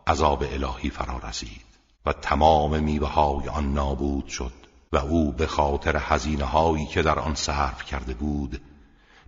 عذاب 0.07 0.42
الهی 0.42 0.90
فرا 0.90 1.21
رسید 1.29 1.75
و 2.07 2.12
تمام 2.12 2.83
میوه 2.83 3.09
های 3.09 3.49
آن 3.49 3.73
نابود 3.73 4.29
شد 4.29 4.53
و 4.92 4.97
او 4.97 5.33
به 5.33 5.47
خاطر 5.47 5.97
هزینه 5.97 6.45
هایی 6.45 6.87
که 6.87 7.03
در 7.03 7.19
آن 7.19 7.35
صرف 7.35 7.85
کرده 7.85 8.14
بود 8.14 8.62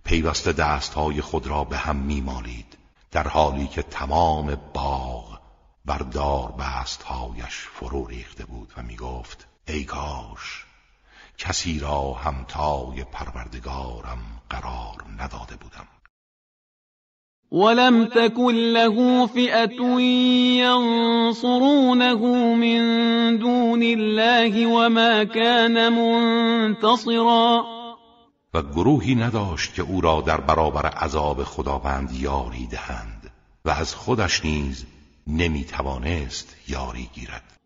پیوسته 0.03 0.53
دست 0.53 0.93
های 0.93 1.21
خود 1.21 1.47
را 1.47 1.63
به 1.63 1.77
هم 1.77 1.95
میمالید 1.95 2.77
در 3.11 3.27
حالی 3.27 3.67
که 3.67 3.81
تمام 3.81 4.57
باغ 4.73 5.39
بر 5.85 5.97
دار 5.97 6.51
بست 6.51 7.03
هایش 7.03 7.55
فرو 7.73 8.05
ریخته 8.05 8.45
بود 8.45 8.73
و 8.77 8.81
می‌گفت 8.81 9.47
ای 9.67 9.83
کاش 9.83 10.65
کسی 11.37 11.79
را 11.79 12.13
همتای 12.13 13.03
پروردگارم 13.03 14.19
قرار 14.49 15.05
نداده 15.17 15.55
بودم. 15.55 15.87
ولم 17.51 18.05
تكن 18.05 18.73
له 18.73 19.27
فئة 19.27 19.99
ينصرونه 20.61 22.25
من 22.53 22.81
دون 23.39 23.83
الله 23.83 24.67
وما 24.67 25.23
كان 25.23 25.93
منتصرا. 25.93 27.65
و 28.53 28.61
گروهی 28.61 29.15
نداشت 29.15 29.73
که 29.73 29.81
او 29.81 30.01
را 30.01 30.21
در 30.21 30.41
برابر 30.41 30.85
عذاب 30.85 31.43
خداوند 31.43 32.11
یاری 32.11 32.67
دهند 32.67 33.31
و 33.65 33.69
از 33.69 33.95
خودش 33.95 34.45
نیز 34.45 34.85
نمی 35.27 35.63
توانست 35.63 36.55
یاری 36.67 37.09
گیرد. 37.13 37.58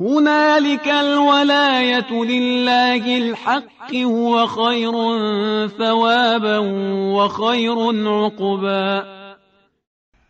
هنالك 0.00 0.88
الولاية 0.88 2.10
لله 2.12 3.18
الحق 3.18 3.94
هو 3.94 4.46
خير 4.46 4.92
ثوابا 5.68 6.58
وخير 7.14 7.78
عقبا. 8.08 9.04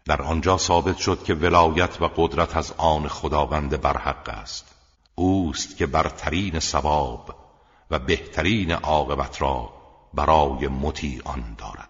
در 0.07 0.23
آنجا 0.23 0.57
ثابت 0.57 0.99
شد 0.99 1.23
که 1.23 1.35
ولایت 1.35 2.03
و 2.03 2.09
قدرت 2.17 2.57
از 2.57 2.75
آن 2.79 3.09
خداوند 3.09 3.81
برحق 3.81 4.29
است. 4.29 4.75
اوست 5.15 5.77
که 5.77 5.87
برترین 5.87 6.59
ثواب 6.59 7.35
و 7.91 7.99
بهترین 7.99 8.73
عاقبت 8.73 9.43
را 9.43 9.73
برای 10.15 10.69
مطیعان 10.69 11.57
دارد. 11.59 11.90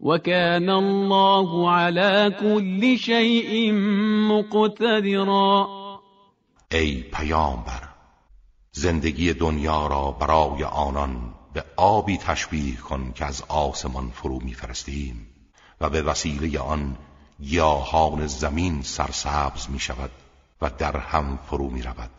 وكان 0.00 0.70
الله 0.70 1.70
على 1.70 2.32
كل 2.40 2.98
شيء 2.98 3.72
مقتدرا. 4.28 5.68
ای 6.72 7.02
پیامبر 7.02 7.88
زندگی 8.72 9.32
دنیا 9.32 9.86
را 9.86 10.10
برای 10.10 10.64
آنان 10.64 11.34
به 11.52 11.64
آبی 11.76 12.18
تشبیه 12.18 12.76
کن 12.76 13.12
که 13.12 13.24
از 13.24 13.42
آسمان 13.48 14.10
فرو 14.10 14.40
میفرستیم 14.40 15.26
و 15.80 15.90
به 15.90 16.02
وسیله 16.02 16.58
آن 16.58 16.96
گیاهان 17.40 18.26
زمین 18.26 18.82
سرسبز 18.82 19.70
می 19.70 19.78
شود 19.78 20.10
و 20.62 20.70
در 20.70 20.96
هم 20.96 21.38
فرو 21.46 21.70
می 21.70 21.82
رود 21.82 22.10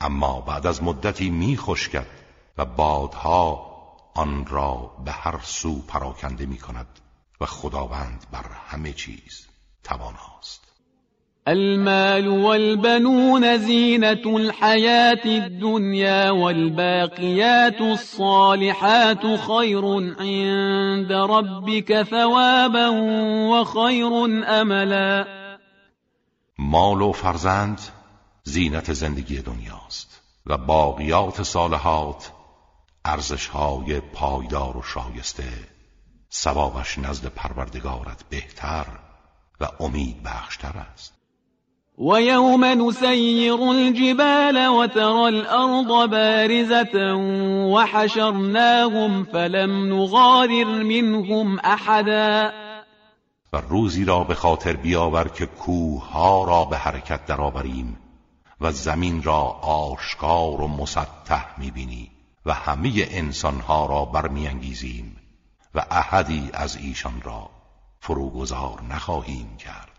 اما 0.00 0.40
بعد 0.40 0.66
از 0.66 0.82
مدتی 0.82 1.30
می 1.30 1.56
خشکد 1.56 2.06
و 2.58 2.64
بادها 2.64 3.70
آن 4.14 4.46
را 4.46 4.90
به 5.04 5.12
هر 5.12 5.40
سو 5.42 5.82
پراکنده 5.82 6.46
می 6.46 6.58
کند 6.58 6.86
و 7.40 7.46
خداوند 7.46 8.26
بر 8.32 8.46
همه 8.68 8.92
چیز 8.92 9.46
تواناست 9.84 10.70
المال 11.46 12.28
والبنون 12.28 13.56
زینة 13.56 14.26
الحياة 14.26 15.24
الدنيا 15.24 16.30
والباقيات 16.30 17.80
الصالحات 17.80 19.26
خير 19.36 19.84
عند 20.20 21.12
ربك 21.12 22.02
ثوابا 22.02 22.88
وخير 23.50 24.12
املا 24.48 25.26
مال 26.58 27.02
و 27.02 27.12
فرزند 27.12 27.80
زینت 28.44 28.92
زندگی 28.92 29.42
دنیاست 29.42 30.20
و 30.46 30.58
باقیات 30.58 31.42
صالحات 31.42 32.32
ارزشهای 33.04 34.00
پایدار 34.00 34.76
و 34.76 34.82
شایسته 34.82 35.44
ثوابش 36.32 36.98
نزد 36.98 37.26
پروردگارت 37.26 38.24
بهتر 38.30 38.86
و 39.60 39.68
امید 39.80 40.22
بخشتر 40.22 40.78
است. 40.92 41.20
ويوم 41.98 42.64
نسير 42.64 43.62
الجبال 43.62 44.68
وترى 44.68 45.28
الأرض 45.28 46.10
بارزة 46.10 47.14
وحشرناهم 47.74 49.24
فلم 49.24 49.94
نغادر 49.94 50.64
منهم 50.64 51.58
أحدا. 51.58 52.52
و 53.52 53.56
روزی 53.56 54.04
را 54.04 54.24
به 54.24 54.34
خاطر 54.34 54.72
بیاور 54.72 55.28
که 55.28 55.46
کوه 55.46 56.10
ها 56.10 56.44
را 56.44 56.64
به 56.64 56.76
حرکت 56.76 57.26
درآوریم 57.26 57.98
و 58.60 58.72
زمین 58.72 59.22
را 59.22 59.42
آشکار 59.62 60.60
و 60.60 60.68
مسطح 60.68 61.44
می‌بینی 61.58 62.10
و 62.46 62.54
همه 62.54 62.92
انسانها 63.10 63.86
را 63.86 64.04
برمیانگیزیم. 64.04 65.19
و 65.74 65.84
احدی 65.90 66.50
از 66.52 66.76
ایشان 66.76 67.20
را 67.22 67.50
فروگذار 68.00 68.82
نخواهیم 68.90 69.56
کرد. 69.56 69.90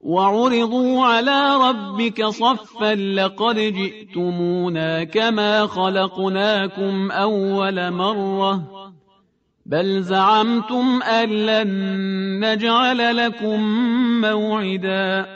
وعرضوا 0.00 1.06
على 1.14 1.58
ربك 1.62 2.30
صفا 2.30 2.94
لقد 2.94 3.58
جئتمونا 3.58 5.04
كما 5.04 5.66
خلقناكم 5.66 7.10
أول 7.10 7.90
مرة. 7.90 8.62
بل 9.66 10.02
زعمتم 10.02 11.02
أن 11.02 11.28
لن 11.28 12.44
نجعل 12.44 13.16
لكم 13.16 13.60
موعدا. 14.20 15.26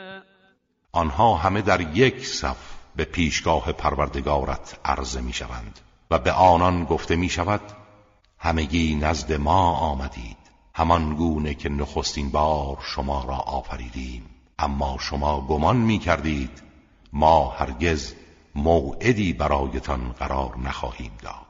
آنها 0.93 1.35
همه 1.35 1.63
در 1.63 1.97
یک 1.97 2.27
صف 2.27 2.57
به 2.97 3.05
پیشگاه 3.05 3.73
پروردگارت 3.73 4.79
عرضه 4.85 5.21
می 5.21 5.33
شوند 5.33 5.81
و 6.11 6.19
به 6.19 6.33
آنان 6.33 6.85
گفته 6.85 7.17
می 7.17 7.29
شود 7.29 7.61
همگی 8.43 8.95
نزد 8.95 9.33
ما 9.33 9.73
آمدید. 9.73 10.37
همان 10.75 11.15
گونه 11.15 11.55
که 11.55 11.69
نخستین 11.69 12.31
بار 12.31 12.79
شما 12.83 13.25
را 13.25 13.37
آفریدیم. 13.37 14.25
اما 14.59 14.97
شما 15.01 15.41
گمان 15.41 15.77
می 15.77 15.99
کردید 15.99 16.63
ما 17.13 17.49
هرگز 17.49 18.15
موعدی 18.55 19.33
برایتان 19.33 20.13
قرار 20.13 20.59
نخواهیم 20.59 21.13
داد. 21.23 21.50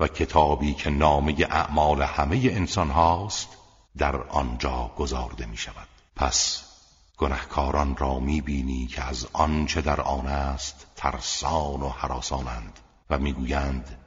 و 0.00 0.06
کتابی 0.08 0.74
که 0.74 0.90
نامه 0.90 1.34
اعمال 1.50 2.02
همه 2.02 2.36
انسان 2.36 2.90
هاست 2.90 3.48
در 3.98 4.16
آنجا 4.16 4.90
گذارده 4.98 5.46
می 5.46 5.56
شود 5.56 5.88
پس 6.16 6.64
گنهکاران 7.16 7.96
را 7.96 8.18
می 8.18 8.40
بینی 8.40 8.86
که 8.86 9.02
از 9.02 9.28
آنچه 9.32 9.80
در 9.80 10.00
آن 10.00 10.26
است 10.26 10.86
ترسان 10.96 11.82
و 11.82 11.88
حراسانند 11.88 12.78
و 13.10 13.18
می‌گویند 13.18 13.98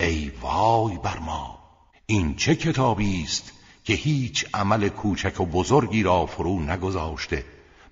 ای 0.00 0.32
وای 0.40 0.98
بر 0.98 1.18
ما! 1.18 1.58
این 2.06 2.36
چه 2.36 2.54
کتابی 2.54 3.22
است 3.22 3.52
که 3.84 3.92
هیچ 3.92 4.46
عمل 4.54 4.88
کوچک 4.88 5.40
و 5.40 5.46
بزرگی 5.46 6.02
را 6.02 6.26
فرو 6.26 6.60
نگذاشته 6.60 7.44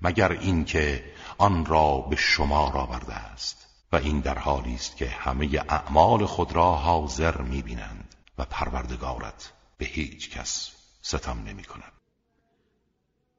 مگر 0.02 0.32
اینکه 0.32 1.04
آن 1.38 1.66
را 1.66 1.98
به 1.98 2.16
شما 2.16 2.58
آورده 2.58 3.14
است؟ 3.14 3.61
و 3.92 3.96
این 3.96 4.20
در 4.20 4.38
حالی 4.38 4.74
است 4.74 4.96
که 4.96 5.06
همه 5.06 5.48
اعمال 5.68 6.26
خود 6.26 6.52
را 6.52 6.72
حاضر 6.72 7.40
می‌بینند 7.40 8.14
و 8.38 8.44
پروردگارت 8.44 9.52
به 9.78 9.84
هیچ 9.84 10.30
کس 10.30 10.70
ستم 11.02 11.44
نمی 11.46 11.64
کند 11.64 11.92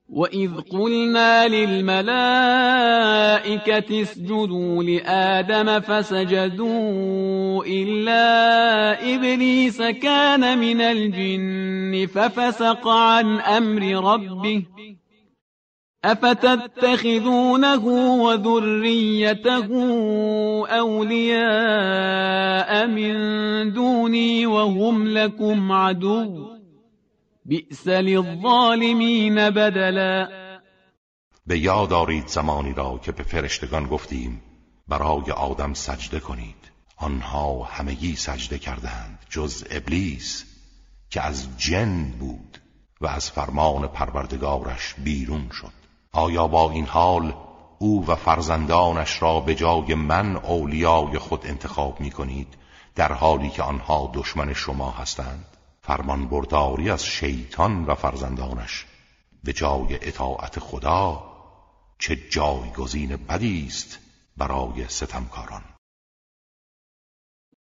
وإذ 0.10 0.52
قلنا 0.72 1.48
للملائكة 1.48 2.04
اسجدوا 4.02 4.84
لآدم 4.84 5.80
فسجدوا 5.80 7.63
إلا 7.66 8.94
إبليس 9.16 9.82
كان 9.82 10.60
من 10.60 10.82
الجن 10.82 12.06
ففسق 12.06 12.88
عن 12.88 13.39
أمر 13.39 14.13
ربه 14.13 14.63
أفتتخذونه 16.06 17.86
وذريته 18.24 19.68
أولياء 20.80 22.72
من 22.88 23.13
دوني 23.74 24.46
وهم 24.46 25.08
لكم 25.08 25.72
عدو؟ 25.72 26.54
بئس 27.46 27.88
للظالمین 27.88 29.50
بدلا. 29.50 30.30
به 31.48 31.60
یاد 31.60 31.89
دارید 31.89 32.28
زمانی 32.28 32.74
را 32.74 33.00
که 33.04 33.12
به 33.12 33.24
فرشتگان 33.24 33.88
گفتیم 33.88 34.42
برای 34.88 35.32
آدم 35.32 35.74
سجده 35.74 36.20
کنید. 36.20 36.72
آنها 36.98 37.63
همگی 37.63 38.16
سجده 38.16 38.58
کردند 38.58 39.20
جز 39.30 39.63
ابلیس 39.72 40.46
که 41.10 41.22
از 41.22 41.48
جن 41.58 42.12
بود 42.20 42.58
و 43.02 43.08
از 43.08 43.32
فرمان 43.32 43.88
پروردگارش 43.88 44.96
بیرون 45.04 45.50
شد. 45.50 45.83
آیا 46.13 46.47
با 46.47 46.71
این 46.71 46.86
حال 46.86 47.36
او 47.80 48.08
و 48.08 48.15
فرزندانش 48.15 49.21
را 49.21 49.39
به 49.39 49.56
جای 49.56 49.95
من 49.95 50.36
اولیای 50.36 51.17
خود 51.17 51.47
انتخاب 51.47 51.99
می 51.99 52.12
کنید 52.12 52.58
در 52.95 53.13
حالی 53.13 53.49
که 53.49 53.63
آنها 53.63 54.12
دشمن 54.13 54.54
شما 54.54 54.91
هستند؟ 54.91 55.45
فرمان 55.82 56.28
برداری 56.28 56.89
از 56.89 57.06
شیطان 57.06 57.86
و 57.86 57.95
فرزندانش. 57.95 58.86
به 59.43 59.54
جای 59.54 59.99
اطاعت 60.02 60.60
خدا 60.60 61.23
چه 61.99 62.15
جایگزین 62.30 63.15
بدی 63.15 63.65
است 63.67 63.99
برای 64.38 64.88
ستمکاران. 64.88 65.72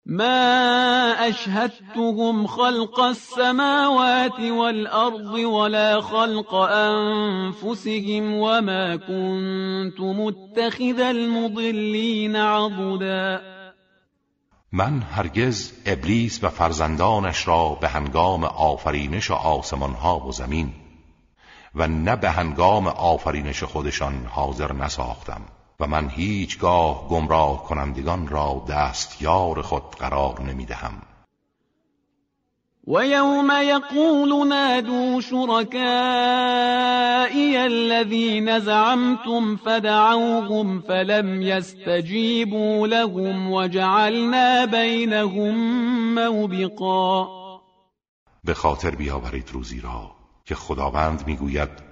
ما 0.08 1.28
اشهدتهم 1.28 2.46
خلق 2.46 3.00
السماوات 3.00 4.40
والارض 4.40 5.34
ولا 5.34 6.00
خلق 6.00 6.54
انفسهم 6.54 8.32
وما 8.34 8.96
كنت 8.96 10.00
متخذ 10.00 11.00
المضلين 11.00 12.36
عضدا. 12.36 13.40
من 14.72 15.02
هرگز 15.02 15.72
ابلیس 15.86 16.44
و 16.44 16.48
فرزندانش 16.48 17.48
را 17.48 17.78
به 17.80 17.88
هنگام 17.88 18.44
آفرینش 18.44 19.30
آسمان 19.30 19.92
ها 19.92 20.20
و 20.20 20.32
زمین 20.32 20.72
و 21.74 21.88
نه 21.88 22.16
به 22.16 22.30
هنگام 22.30 22.86
آفرینش 22.86 23.62
خودشان 23.62 24.26
حاضر 24.26 24.72
نساختم. 24.72 25.57
و 25.80 25.86
من 25.86 26.08
هیچگاه 26.08 27.08
گمراه 27.08 27.64
کنندگان 27.64 28.28
را 28.28 28.64
دستیار 28.68 29.62
خود 29.62 29.82
قرار 29.82 30.40
نمی‌دهم. 30.40 31.02
ويوم 32.86 33.50
يقول 33.50 34.48
نادوا 34.48 35.20
شركائي 35.20 35.66
الذين 37.56 38.60
زعمتم 38.60 39.56
فدعوهم 39.56 40.80
فلم 40.80 41.42
يستجيبوا 41.42 42.86
لهم 42.86 43.52
وجعلنا 43.52 44.66
بينهم 44.66 45.54
موبقا. 46.14 47.28
به 48.44 48.54
خاطر 48.54 48.90
بیاورید 48.90 49.50
روزی 49.52 49.80
را 49.80 50.10
که 50.44 50.54
خداوند 50.54 51.26
می‌گوید 51.26 51.87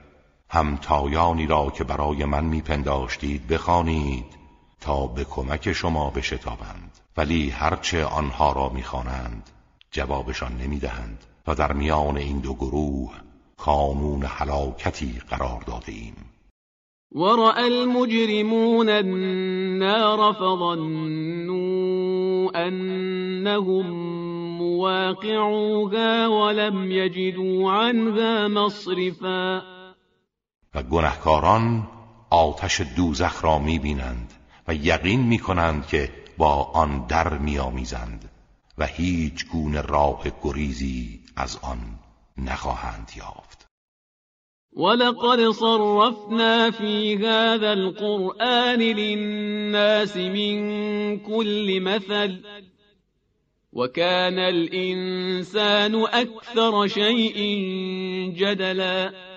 همتایانی 0.48 1.46
را 1.46 1.70
که 1.70 1.84
برای 1.84 2.24
من 2.24 2.44
میپنداشتید 2.44 3.46
بخوانید 3.46 4.36
تا 4.80 5.06
به 5.06 5.24
کمک 5.24 5.72
شما 5.72 6.10
بشتابند. 6.10 6.98
ولی 7.16 7.50
هرچه 7.50 8.04
آنها 8.04 8.52
را 8.52 8.68
می‌خوانند 8.68 9.50
جوابشان 9.90 10.56
نمی‌دهند 10.56 11.24
و 11.46 11.54
در 11.54 11.72
میان 11.72 12.16
این 12.16 12.38
دو 12.38 12.54
گروه 12.54 13.12
کانون 13.56 14.22
حلاکتی 14.22 15.20
قرار 15.30 15.62
داده 15.66 15.92
ایم 15.92 16.14
ورأى 17.12 17.64
المجرمون 17.64 18.88
النار 18.88 20.32
فظنوا 20.32 21.66
أنهم 22.54 23.86
مواقعوها 24.58 26.28
ولم 26.28 26.90
يجدوا 26.90 27.72
عنها 27.72 28.48
مصرفا 28.48 29.75
و 30.76 30.82
گنهکاران 30.82 31.88
آتش 32.30 32.80
دوزخ 32.96 33.44
را 33.44 33.58
می‌بینند 33.58 34.32
و 34.68 34.74
یقین 34.74 35.20
می‌کنند 35.20 35.86
که 35.86 36.12
با 36.36 36.64
آن 36.64 37.06
در 37.06 37.38
میآمیزند 37.38 38.30
و 38.78 38.86
هیچ 38.86 39.46
گونه 39.46 39.80
راه 39.80 40.22
گریزی 40.42 41.20
از 41.36 41.58
آن 41.62 41.78
نخواهند 42.38 43.10
یافت. 43.16 43.66
ولقد 44.76 45.50
صرفنا 45.50 46.70
في 46.70 47.16
هذا 47.16 47.70
القرآن 47.70 48.78
للناس 48.78 50.16
من 50.16 51.18
كل 51.18 51.80
مثل 51.80 52.38
وكان 53.72 54.38
الإنسان 54.38 55.94
أكثر 55.94 56.86
شيء 56.86 57.38
جدلا. 58.36 59.35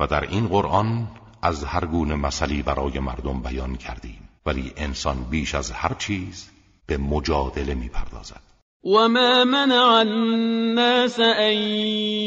و 0.00 0.06
در 0.06 0.20
این 0.20 0.48
قرآن 0.48 1.08
از 1.42 1.64
هر 1.64 1.84
گونه 1.84 2.14
مثلی 2.14 2.62
برای 2.62 2.98
مردم 2.98 3.42
بیان 3.42 3.76
کردیم. 3.76 4.28
ولی 4.46 4.72
انسان 4.76 5.24
بیش 5.24 5.54
از 5.54 5.70
هر 5.70 5.94
چیز 5.94 6.48
به 6.86 6.96
مجادله 6.96 7.74
می‌پردازد. 7.74 8.40
وما 8.82 9.44
منع 9.44 10.02
الناس 10.02 11.20
أن 11.20 11.56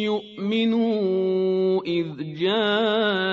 يؤمنوا 0.04 1.82
إذ 1.84 2.08
جاءهم 2.36 3.24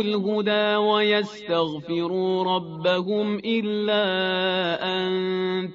الهدى 0.00 0.76
ويستغفروا 0.76 2.44
ربهم 2.44 3.38
إلا 3.44 4.04
أن 4.96 5.10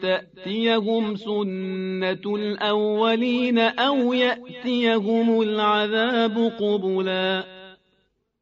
تأتيهم 0.02 1.16
سنة 1.16 2.36
الأولين 2.36 3.60
أو 3.60 4.14
يأتيهم 4.14 5.42
العذاب 5.42 6.52
قبلا. 6.60 7.44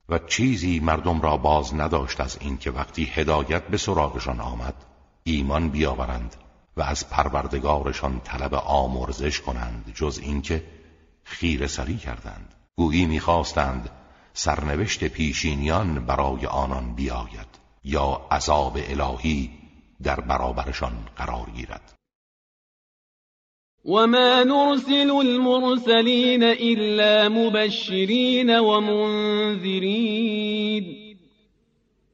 و 0.10 0.20
چیزی 0.28 0.80
مردم 0.80 1.22
را 1.22 1.38
باز 1.38 1.76
نداشت 1.76 2.22
از 2.22 2.38
اینکه 2.41 2.72
وقتی 2.72 3.04
هدایت 3.14 3.68
به 3.68 3.78
سراغشان 3.78 4.39
آمد 4.39 4.76
ایمان 5.24 5.70
بیاورند. 5.70 6.41
و 6.78 6.82
از 6.82 7.09
پروردگارشان 7.09 8.22
طلب 8.24 8.53
آمرزش 8.53 9.39
کنند 9.39 9.93
جز 9.95 10.19
اینکه 10.24 10.63
خیر 11.24 11.67
سری 11.67 11.97
کردند. 11.97 12.53
گویی 12.76 13.05
می‌خواستند 13.05 13.89
سرنوشت 14.34 15.03
پیشینیان 15.03 16.05
برای 16.05 16.45
آنان 16.45 16.95
بیاید 16.95 17.47
یا 17.84 18.22
عذاب 18.32 18.78
الهی 18.78 19.49
در 20.03 20.19
برابرشان 20.19 20.93
قرار 21.15 21.49
گیرد. 21.55 21.93
وما 23.86 24.43
نرسل 24.43 25.11
المرسلين 25.11 26.43
إلا 26.43 27.30
مبشرين 27.30 28.59
ومنذرين 28.59 30.22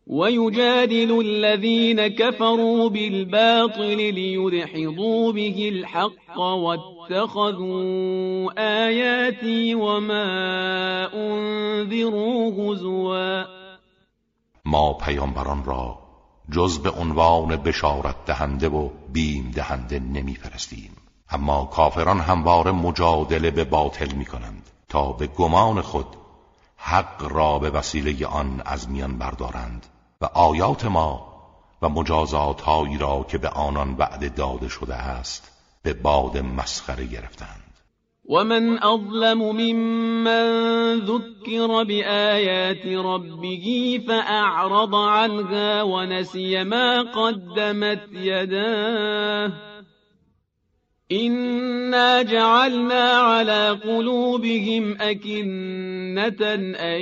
ويجادل 0.09 1.19
الذين 1.19 2.07
كفروا 2.07 2.89
بالباطل 2.89 3.97
ليدحضوا 3.97 5.31
به 5.31 5.69
الحق 5.69 6.39
واتخذوا 6.39 7.73
آياتي 8.57 9.75
وما 9.75 10.27
انذروا 11.13 12.51
هزوا. 12.51 13.45
ما 14.65 14.93
پیامبران 14.93 15.63
را 15.63 15.99
جز 16.51 16.79
به 16.79 16.89
عنوان 16.89 17.55
بشارت 17.55 18.25
دهنده 18.25 18.69
و 18.69 18.89
بیم 19.13 19.51
دهنده 19.55 19.99
نمیفرستیم 19.99 20.91
اما 21.29 21.65
کافران 21.65 22.19
همواره 22.19 22.71
مجادله 22.71 23.51
به 23.51 23.63
باطل 23.63 24.11
می 24.15 24.25
کنند 24.25 24.69
تا 24.89 25.11
به 25.11 25.27
گمان 25.27 25.81
خود 25.81 26.07
حق 26.77 27.31
را 27.31 27.59
به 27.59 27.69
وسیله 27.69 28.27
آن 28.27 28.61
از 28.65 28.89
میان 28.89 29.17
بردارند. 29.17 29.85
و 30.21 30.25
آیات 30.25 30.85
ما 30.85 31.27
و 31.81 31.89
مجازات 31.89 32.61
هایی 32.61 32.97
را 32.97 33.25
که 33.29 33.37
به 33.37 33.49
آنان 33.49 33.95
وعده 33.97 34.29
داده 34.29 34.67
شده 34.67 34.95
است 34.95 35.51
به 35.83 35.93
باد 35.93 36.37
مسخره 36.37 37.05
گرفتند. 37.05 37.63
ومن 38.29 38.83
أظلم 38.83 39.37
ممن 39.37 40.45
ذكر 40.99 41.83
بآيات 41.83 42.85
ربه 42.85 43.99
فأعرض 44.07 44.95
عنها 44.95 45.83
ونسي 45.83 46.63
ما 46.63 47.03
قدمت 47.03 48.01
يداه 48.11 49.51
إنا 51.11 52.21
جعلنا 52.21 53.11
على 53.11 53.69
قلوبهم 53.83 55.01
أكنة 55.01 56.45
أن 56.75 57.01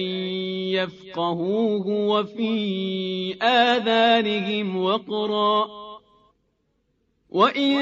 يفقهوه 0.78 1.88
وفي 1.88 3.36
آذانهم 3.42 4.78
وقرا 4.78 5.68
وإن 7.30 7.76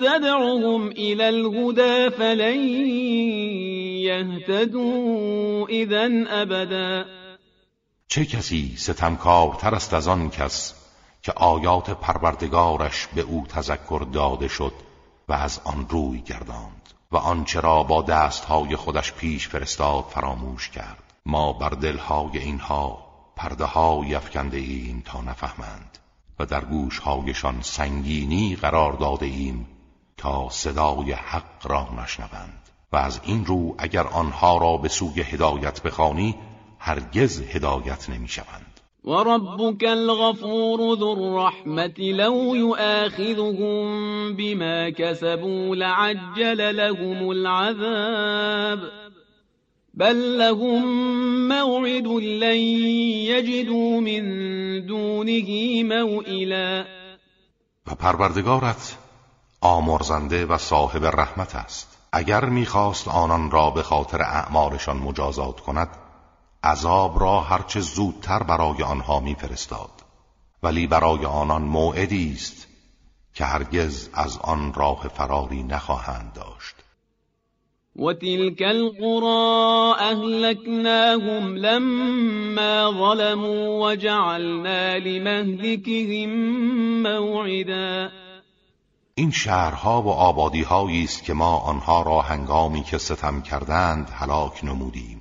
تدعهم 0.00 0.88
إلى 0.88 1.28
الهدى 1.28 2.10
فلن 2.10 2.58
يهتدوا 4.04 5.68
إذا 5.68 6.24
أبدا 6.42 7.06
چه 8.08 8.24
کسی 8.24 8.76
ستمکارتر 8.76 9.74
است 9.74 9.94
از 9.94 10.08
آن 10.08 10.30
کس 10.30 10.74
که 11.22 11.32
آیات 11.32 11.90
پروردگارش 11.90 13.06
به 13.14 13.20
او 13.20 13.46
تذکر 13.48 14.06
داده 14.12 14.48
شد 14.48 14.87
و 15.28 15.32
از 15.32 15.60
آن 15.64 15.86
روی 15.88 16.20
گرداند 16.20 16.88
و 17.12 17.16
آنچه 17.16 17.60
را 17.60 17.82
با 17.82 18.02
دستهای 18.02 18.76
خودش 18.76 19.12
پیش 19.12 19.48
فرستاد 19.48 20.04
فراموش 20.04 20.68
کرد. 20.68 21.02
ما 21.26 21.52
بر 21.52 21.68
دلهای 21.68 22.38
اینها 22.38 23.08
پرده 23.36 23.64
های 23.64 24.14
افکنده 24.14 24.56
ایم 24.56 25.02
تا 25.06 25.20
نفهمند 25.20 25.98
و 26.38 26.46
در 26.46 26.64
گوشهایشان 26.64 27.62
سنگینی 27.62 28.56
قرار 28.56 28.92
داده 28.92 29.26
ایم 29.26 29.66
تا 30.16 30.48
صدای 30.50 31.12
حق 31.12 31.66
را 31.66 31.88
نشنوند 32.02 32.68
و 32.92 32.96
از 32.96 33.20
این 33.22 33.46
رو 33.46 33.74
اگر 33.78 34.06
آنها 34.06 34.58
را 34.58 34.76
به 34.76 34.88
سوی 34.88 35.20
هدایت 35.22 35.82
بخوانی 35.82 36.34
هرگز 36.78 37.40
هدایت 37.40 38.10
نمی‌شوند. 38.10 38.67
وربك 39.08 39.84
الغفور 39.84 40.94
ذو 40.94 41.12
الرحمة 41.12 41.94
لو 41.98 42.54
يؤاخذهم 42.54 43.86
بما 44.36 44.90
كسبوا 44.90 45.76
لعجل 45.76 46.76
لهم 46.76 47.30
العذاب. 47.30 48.78
بل 49.94 50.38
لهم 50.38 50.82
موعد 51.48 52.06
لن 52.06 52.60
يجدوا 53.32 54.00
من 54.00 54.22
دونه 54.86 55.82
موئلا. 55.82 56.84
و 57.86 57.94
پروردگارت 57.94 58.96
آمرزنده 59.60 60.46
و 60.46 60.58
صاحب 60.58 61.04
رحمت 61.04 61.54
است. 61.56 61.98
اگر 62.12 62.44
می‌خواست 62.44 63.08
آنان 63.08 63.50
را 63.50 63.70
به 63.70 63.82
خاطر 63.82 64.22
اعمالشان 64.22 64.96
مجازات 64.96 65.60
کند 65.60 66.07
عذاب 66.64 67.20
را 67.20 67.40
هرچه 67.40 67.80
زودتر 67.80 68.42
برای 68.42 68.82
آنها 68.82 69.20
میفرستاد. 69.20 69.90
ولی 70.62 70.86
برای 70.86 71.24
آنان 71.24 71.62
موعدی 71.62 72.32
است 72.32 72.66
که 73.34 73.44
هرگز 73.44 74.08
از 74.14 74.38
آن 74.38 74.74
راه 74.74 75.08
فراری 75.08 75.62
نخواهند 75.62 76.32
داشت. 76.34 76.74
وتلك 77.96 78.62
القرى 78.62 79.94
أهلكناهم 80.00 81.56
لما 81.56 82.92
ظلموا 82.92 83.90
وجعلنا 83.90 84.96
لمهلكهم 84.96 86.30
موعدا. 87.02 88.10
این 89.14 89.30
شهرها 89.30 90.02
و 90.02 90.08
آبادیهایی 90.08 91.04
است 91.04 91.24
که 91.24 91.34
ما 91.34 91.56
آنها 91.56 92.02
را 92.02 92.20
هنگامی 92.20 92.82
که 92.82 92.98
ستم 92.98 93.42
کردند 93.42 94.10
هلاک 94.10 94.64
نمودیم. 94.64 95.17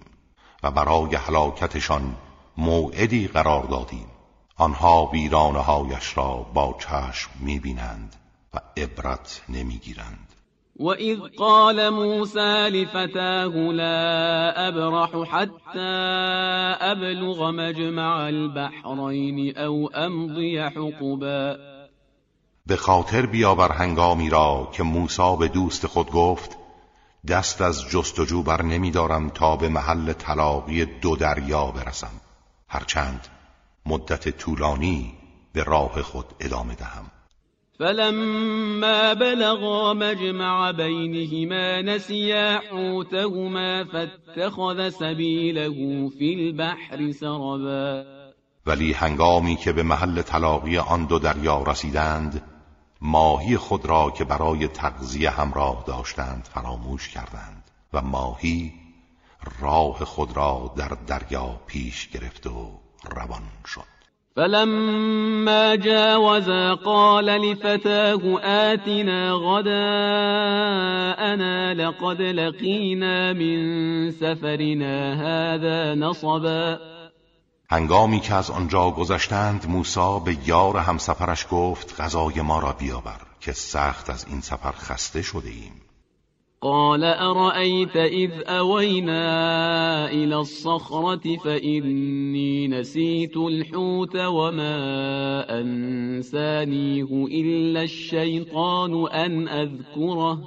و 0.68 0.72
برای 0.72 1.16
هلاکتشان 1.16 2.16
موعدی 2.58 3.28
قرار 3.28 3.64
دادیم. 3.64 4.06
آنها 4.58 5.06
ویرانه 5.06 5.60
هایش 5.60 6.18
را 6.18 6.46
با 6.54 6.76
چشم 6.80 7.32
می‌بینند 7.40 8.16
و 8.54 8.60
عبرت 8.78 9.42
نمی‌گیرند. 9.50 10.34
وإذ 10.80 11.20
قال 11.38 11.90
موسى 11.90 12.70
لفتاه 12.70 13.54
لا 13.56 14.54
أبرح 14.68 15.30
حتى 15.30 15.90
أبلغ 16.82 17.52
مجمع 17.52 18.16
البحرين 18.28 19.58
أو 19.58 19.90
أمضي 19.96 20.58
حقبا. 20.58 21.58
به 22.68 22.76
خاطر 22.76 23.26
بیاور 23.26 23.72
هنگامی 23.72 24.30
را 24.30 24.70
که 24.72 24.84
موسی 24.84 25.36
به 25.40 25.48
دوست 25.48 25.88
خود 25.88 26.12
گفت 26.12 26.58
دست 27.28 27.62
از 27.62 27.90
جستجو 27.90 28.44
بر 28.44 28.62
نمیدارم 28.62 29.30
تا 29.30 29.56
به 29.56 29.70
محل 29.70 30.14
طلاقی 30.14 30.86
دو 30.86 31.16
دریا 31.16 31.66
برسم. 31.66 32.22
هرچند 32.70 33.28
مدت 33.86 34.30
طولانی 34.30 35.14
به 35.54 35.64
راه 35.64 36.02
خود 36.02 36.26
ادامه 36.40 36.76
دهم. 36.76 37.06
فلما 37.80 39.14
بلغا 39.14 39.94
مجمع 39.94 40.72
بينهما 40.72 41.82
نسيا 41.82 42.60
حوتهما 42.60 43.84
فاتخذ 43.84 44.90
سبيله 44.90 46.10
في 46.10 46.34
البحر 46.34 47.12
سربا. 47.12 48.06
ولی 48.66 48.94
هنگامی 48.94 49.56
که 49.56 49.72
به 49.72 49.84
محل 49.84 50.22
طلاقی 50.22 50.78
آن 50.78 51.06
دو 51.06 51.20
دریا 51.20 51.64
رسیدند 51.64 52.42
ماهی 53.02 53.58
خود 53.58 53.86
را 53.86 54.12
که 54.12 54.24
برای 54.24 54.68
تغذیه 54.68 55.30
همراه 55.30 55.84
داشتند 55.88 56.50
فراموش 56.54 57.10
کردند 57.10 57.64
و 57.94 58.02
ماهی 58.02 58.74
راه 59.62 60.06
خود 60.06 60.38
را 60.38 60.74
در 60.78 60.92
دریا 61.08 61.62
پیش 61.68 62.10
گرفت 62.10 62.48
و 62.48 62.80
روان 63.16 63.42
شد. 63.66 63.98
فلما 64.36 65.76
جاوزا 65.76 66.76
قال 66.76 67.30
لفتاه 67.30 68.44
آتنا 68.44 69.38
غداءنا 69.38 69.74
لقد 71.74 72.22
لقينا 72.22 73.34
من 73.34 74.12
سفرنا 74.12 75.16
هذا 75.16 75.96
نصبا. 75.96 76.97
هنگامی 77.70 78.20
که 78.20 78.34
از 78.34 78.52
آنجا 78.52 78.92
گذشتند 78.92 79.66
موسی 79.70 80.20
به 80.26 80.38
یار 80.46 80.78
همسفرش 80.78 81.46
گفت 81.52 82.02
غذای 82.02 82.42
ما 82.42 82.60
را 82.60 82.74
بیاور 82.74 83.20
که 83.42 83.52
سخت 83.52 84.10
از 84.10 84.26
این 84.30 84.42
سفر 84.42 84.72
خسته 84.72 85.22
شده 85.22 85.50
ایم. 85.50 85.82
قال 86.62 87.04
أرأيت 87.04 87.96
إذ 87.96 88.32
أوينا 88.48 90.10
إلى 90.10 90.36
الصخرة 90.36 91.38
فإني 91.38 92.68
نسيت 92.68 93.38
الحوت 93.38 94.16
وما 94.16 95.46
أنسانيه 95.62 97.28
إلا 97.32 97.84
الشيطان 97.84 99.08
أن 99.08 99.48
أذكره. 99.48 100.40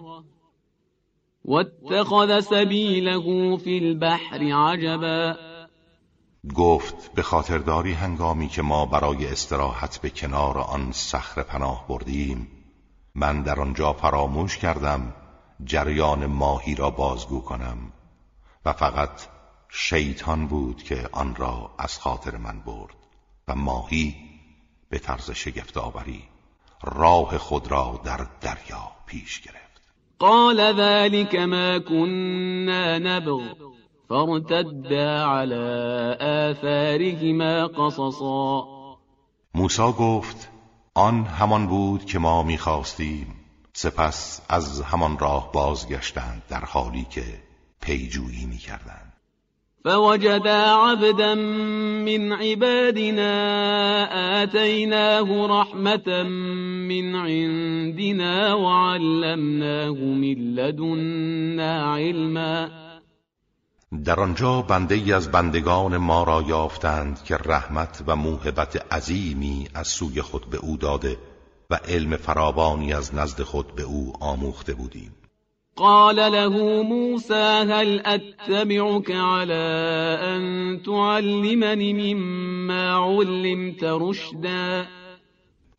واتخذ 1.45 2.41
سبيله 2.41 3.57
في 3.57 3.79
البحر 3.79 4.53
عجبا. 4.53 5.50
گفت 6.55 7.13
به 7.15 7.23
خاطرداری 7.23 7.93
هنگامی 7.93 8.49
که 8.49 8.63
ما 8.63 8.87
برای 8.87 9.27
استراحت 9.27 9.99
به 9.99 10.11
کنار 10.11 10.59
آن 10.59 10.93
صخره 10.93 11.45
پناه 11.45 11.89
بردیم 11.89 12.49
من 13.15 13.43
در 13.43 13.61
آنجا 13.61 13.93
فراموش 13.93 14.59
کردم 14.59 15.15
جریان 15.65 16.27
ماهی 16.27 16.75
را 16.75 16.91
بازگو 16.91 17.41
کنم 17.41 17.93
و 18.65 18.73
فقط 18.73 19.27
شیطان 19.69 20.47
بود 20.47 20.83
که 20.83 21.09
آن 21.13 21.35
را 21.35 21.71
از 21.79 21.99
خاطر 21.99 22.37
من 22.37 22.61
برد 22.61 22.97
و 23.49 23.55
ماهی 23.55 24.17
به 24.89 24.99
طرز 24.99 25.31
شگفت 25.31 25.77
آوری 25.77 26.25
راه 26.83 27.39
خود 27.39 27.71
را 27.71 28.01
در 28.05 28.27
دریا 28.41 28.93
پیش 29.07 29.41
گرفت. 29.41 29.81
قال 30.19 30.73
ذلك 30.77 31.35
ما 31.35 31.79
كنا 31.79 32.99
نبغ. 32.99 33.80
فارتدا 34.11 35.25
على 35.25 35.55
آثارهما 36.21 37.67
قصصا. 37.69 38.67
موسی 39.55 39.93
گفت 39.99 40.49
آن 40.95 41.25
همان 41.25 41.67
بود 41.67 42.05
که 42.05 42.19
ما 42.19 42.43
می‌خواستیم. 42.43 43.27
سپس 43.73 44.41
از 44.49 44.83
همان 44.83 45.19
راه 45.19 45.53
بازگشتند 45.53 46.43
در 46.49 46.65
حالی 46.65 47.07
که 47.11 47.23
پیجویی 47.81 48.47
می‌کردند. 48.47 49.13
فوجدا 49.85 50.77
عبدا 50.77 51.35
من 52.05 52.33
عبادنا 52.33 53.33
آتيناه 54.43 55.61
رحمة 55.61 56.23
من 56.89 57.15
عندنا 57.15 58.59
وعلمناه 58.59 59.95
من 59.95 60.55
لدنا 60.55 61.95
علما. 61.95 62.90
در 64.05 64.21
آنجا 64.21 64.63
بنده 64.63 64.95
ای 64.95 65.13
از 65.13 65.31
بندگان 65.31 65.97
ما 65.97 66.25
را 66.25 66.43
یافتند 66.43 67.25
که 67.25 67.37
رحمت 67.37 68.05
و 68.07 68.17
موهبت 68.17 68.93
عظیمی 68.93 69.69
از 69.75 69.89
سوی 69.89 70.23
خود 70.23 70.51
به 70.51 70.57
او 70.57 70.77
داده 70.77 71.19
و 71.71 71.75
علم 71.89 72.17
فراوانی 72.17 72.93
از 72.93 73.15
نزد 73.15 73.43
خود 73.43 73.75
به 73.75 73.83
او 73.83 74.13
آموخته 74.21 74.75
بودیم. 74.75 75.15
قال 75.77 76.17
له 76.17 76.83
موسى 76.83 77.65
هل 77.71 78.03
اتبعك 78.07 79.11
على 79.11 79.53
ان 80.23 80.81
تعلمني 80.87 82.15
مما 82.15 83.21
علمت 83.21 83.83
رشدا؟ 83.83 84.85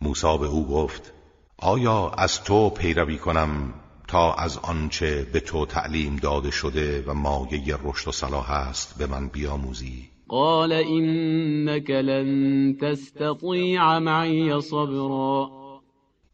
موسی 0.02 0.38
به 0.38 0.48
او 0.48 0.68
گفت 0.68 1.14
آیا 1.58 2.10
از 2.10 2.44
تو 2.44 2.70
پیروی 2.70 3.18
کنم؟ 3.18 3.74
تا 4.12 4.34
از 4.34 4.58
آنچه 4.58 5.28
به 5.34 5.40
تو 5.40 5.66
تعلیم 5.66 6.16
داده 6.16 6.52
شده 6.52 7.04
و 7.08 7.14
مایه 7.14 7.78
رشد 7.84 8.08
و 8.08 8.12
صلاح 8.12 8.52
است 8.52 8.98
به 8.98 9.08
من 9.08 9.28
بیاموزی. 9.28 10.10
قال 10.28 10.72
انك 10.72 11.90
لن 11.90 12.78
تستطيع 12.82 14.00
معي 14.00 14.62
صبرا. 14.62 15.50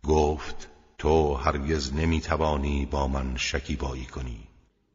گفت 0.08 0.70
تو 0.98 1.34
هرگز 1.34 1.94
نمی‌توانی 1.94 2.88
با 2.92 3.08
من 3.08 3.36
شکیبایی 3.38 4.06
کنی. 4.06 4.40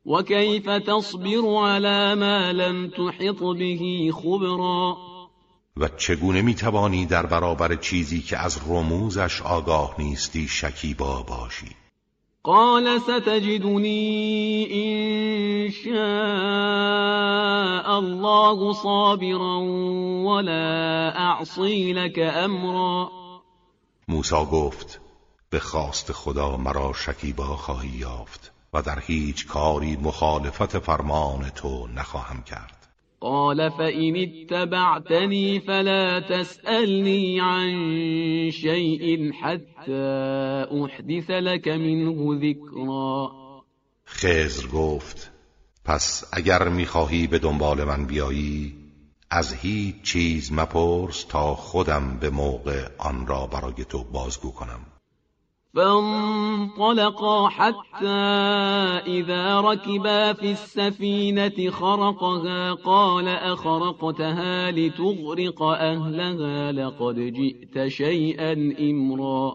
و 0.07 0.23
کیف 0.23 0.65
تصبر 0.65 1.65
على 1.65 2.15
ما 2.15 2.51
لم 2.51 2.91
تحط 2.91 3.39
به 3.59 4.13
خبرا. 4.13 4.97
و 5.77 5.89
چگونه 5.89 6.43
می‌توانی 6.43 7.07
در 7.07 7.27
برابر 7.27 7.77
چیزی 7.77 8.21
که 8.21 8.39
از 8.39 8.61
رموزش 8.69 9.43
آگاه 9.43 9.95
نیستی 9.99 10.49
شکیبا 10.49 11.23
باشی؟ 11.23 11.82
قال 12.45 13.01
ستجدني 13.01 14.67
إن 14.75 15.71
شاء 15.71 15.93
الله 17.99 18.73
صابرا 18.73 19.57
ولا 20.27 21.19
أعصي 21.19 21.93
لك 21.93 22.19
أمرا. 22.19 23.11
موسی 24.09 24.45
گفت 24.53 25.01
به 25.51 25.59
خواست 25.59 26.13
خدا 26.13 26.57
مرا 26.57 26.93
شکیبا 26.93 27.57
خواهی 27.57 27.89
یافت 27.89 28.53
و 28.73 28.83
در 28.83 28.99
هیچ 28.99 29.47
کاری 29.47 29.97
مخالفت 29.97 30.79
فرمان 30.79 31.49
تو 31.49 31.87
نخواهم 31.87 32.43
کرد. 32.43 32.82
قال 33.23 33.71
فإن 33.71 34.17
اتبعتني 34.17 35.61
فلا 35.61 36.21
تسألني 36.21 37.41
عن 37.41 37.71
شيء 38.51 39.33
حتى 39.33 40.67
أحدث 40.85 41.31
لك 41.31 41.69
منه 41.69 42.41
ذكرا. 42.41 43.31
خزر 44.05 44.67
گفت 44.67 45.31
پس 45.85 46.25
اگر 46.33 46.69
می‌خواهی 46.69 47.27
به 47.27 47.39
دنبال 47.39 47.85
من 47.85 48.07
بیایی 48.07 48.75
از 49.31 49.55
هیچ 49.55 50.03
چیز 50.03 50.53
مپرس 50.53 51.25
تا 51.25 51.55
خودم 51.55 52.19
به 52.21 52.31
موقع 52.31 52.89
آن 52.99 53.27
را 53.27 53.47
برای 53.47 53.85
تو 53.89 54.05
بازگو 54.05 54.51
کنم. 54.51 54.92
فانطلقا 55.75 57.49
حتى 57.49 58.23
إذا 59.07 59.61
ركبا 59.61 60.33
في 60.33 60.53
السفينة 60.53 61.71
خرقها 61.71 62.73
قال 62.73 63.29
أخرقتها 63.29 64.71
لتغرق 64.71 65.63
أهلها 65.63 66.73
لقد 66.73 67.17
جئت 67.17 67.89
شيئا 67.89 68.53
إمرا 68.81 69.55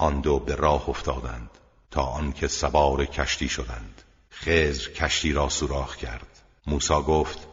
آن 0.00 0.20
دو 0.20 0.38
به 0.38 0.54
راه 0.54 0.90
افتادند 0.90 1.50
تا 1.90 2.02
آنکه 2.02 2.48
سوار 2.48 3.04
کشتی 3.04 3.48
شدند 3.48 4.02
خزر 4.30 4.90
کشتی 4.90 5.32
را 5.32 5.48
سوراخ 5.48 5.96
کرد 5.96 6.42
موسی 6.66 6.94
گفت 6.94 7.48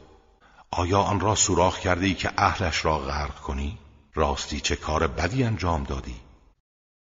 آیا 0.71 0.99
آن 0.99 1.19
را 1.19 1.35
سوراخ 1.35 1.79
کردی 1.79 2.13
که 2.13 2.31
اهلش 2.37 2.85
را 2.85 2.97
غرق 2.97 3.35
کنی؟ 3.35 3.77
راستی 4.13 4.59
چه 4.59 4.75
کار 4.75 5.07
بدی 5.07 5.43
انجام 5.43 5.83
دادی؟ 5.83 6.15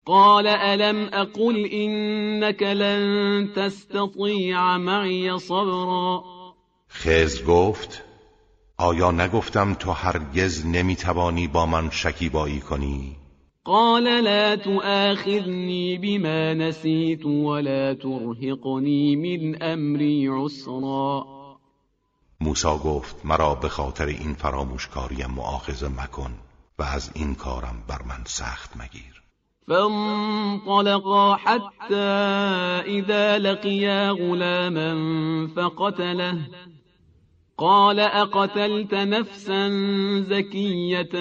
قال 0.09 0.47
ألم 0.47 1.09
أقل 1.13 1.65
إنك 1.65 2.63
لن 2.63 3.49
تستطيع 3.55 4.77
معي 4.77 5.39
صبرا 5.39 6.23
خز 6.89 7.43
گفت 7.43 8.03
آیا 8.77 9.11
نگفتم 9.11 9.73
تو 9.73 9.91
هرگز 9.91 10.65
نمی‌توانی 10.65 11.47
با 11.47 11.65
من 11.65 11.89
شکیبایی 11.89 12.59
کنی؟ 12.59 13.17
قال 13.65 14.03
لا 14.03 14.55
تؤاخذني 14.55 15.97
بما 15.97 16.53
نسيت 16.53 17.25
ولا 17.25 17.93
ترهقني 17.93 19.15
من 19.15 19.63
أمري 19.63 20.27
عسرا 20.27 21.25
موسی 22.41 22.77
گفت 22.83 23.15
مرا 23.25 23.55
به 23.55 23.69
خاطر 23.69 24.05
این 24.05 24.33
فراموشکاریم 24.33 25.31
مؤاخذه 25.31 25.87
مکن 25.87 26.31
و 26.79 26.83
از 26.83 27.11
این 27.13 27.35
کارم 27.35 27.83
بر 27.87 28.01
من 28.01 28.23
سخت 28.25 28.77
مگیر 28.77 29.18
فانطلقا 29.69 31.35
حتى 31.35 32.09
إذا 32.85 33.37
لقيا 33.37 34.11
غلاما 34.11 34.97
فقتله. 35.55 36.37
قال 37.57 37.99
أقتلت 37.99 38.93
نفسا 38.93 39.69
زكية 40.29 41.15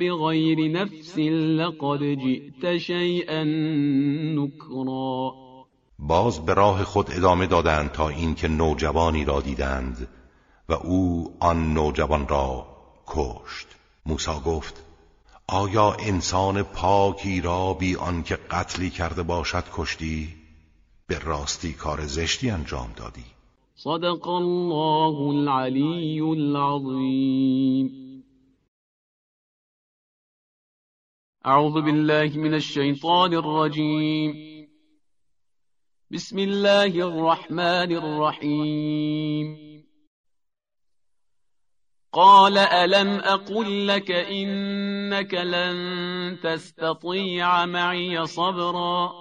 بغير 0.00 0.72
نفس 0.72 1.18
لقد 1.58 2.00
جئت 2.02 2.76
شيئا 2.76 3.44
نكرا. 4.34 5.32
باز 5.98 6.38
به 6.38 6.54
راه 6.54 6.84
خود 6.84 7.10
ادامه 7.10 7.46
دادند 7.46 7.92
تا 7.92 8.08
اینکه 8.08 8.48
نوجوانی 8.48 9.24
را 9.24 9.40
دیدند 9.40 10.08
و 10.68 10.72
او 10.72 11.34
آن 11.40 11.74
نوجوان 11.74 12.28
را 12.28 12.66
کشت. 13.06 13.66
موسی 14.06 14.30
گفت 14.46 14.83
آیا 15.48 15.92
انسان 15.92 16.62
پاکی 16.62 17.40
را 17.40 17.74
بی 17.74 17.96
آنکه 17.96 18.36
قتلی 18.36 18.90
کرده 18.90 19.22
باشد 19.22 19.64
کشتی؟ 19.72 20.34
به 21.06 21.18
راستی 21.18 21.72
کار 21.72 22.06
زشتی 22.06 22.50
انجام 22.50 22.92
دادی. 22.96 23.24
صدق 23.74 24.28
الله 24.28 25.20
العلی 25.20 26.20
العظیم. 26.20 27.90
اعوذ 31.44 31.72
بالله 31.72 32.38
من 32.38 32.54
الشیطان 32.54 33.34
الرجیم. 33.34 34.54
بسم 36.12 36.36
الله 36.36 37.04
الرحمن 37.04 37.92
الرحیم. 37.92 39.63
قال 42.14 42.58
ألم 42.58 43.20
أقل 43.20 43.86
لك 43.86 44.10
إنك 44.10 45.34
لن 45.34 46.38
تستطيع 46.42 47.66
معي 47.66 48.26
صبرا؟ 48.26 49.12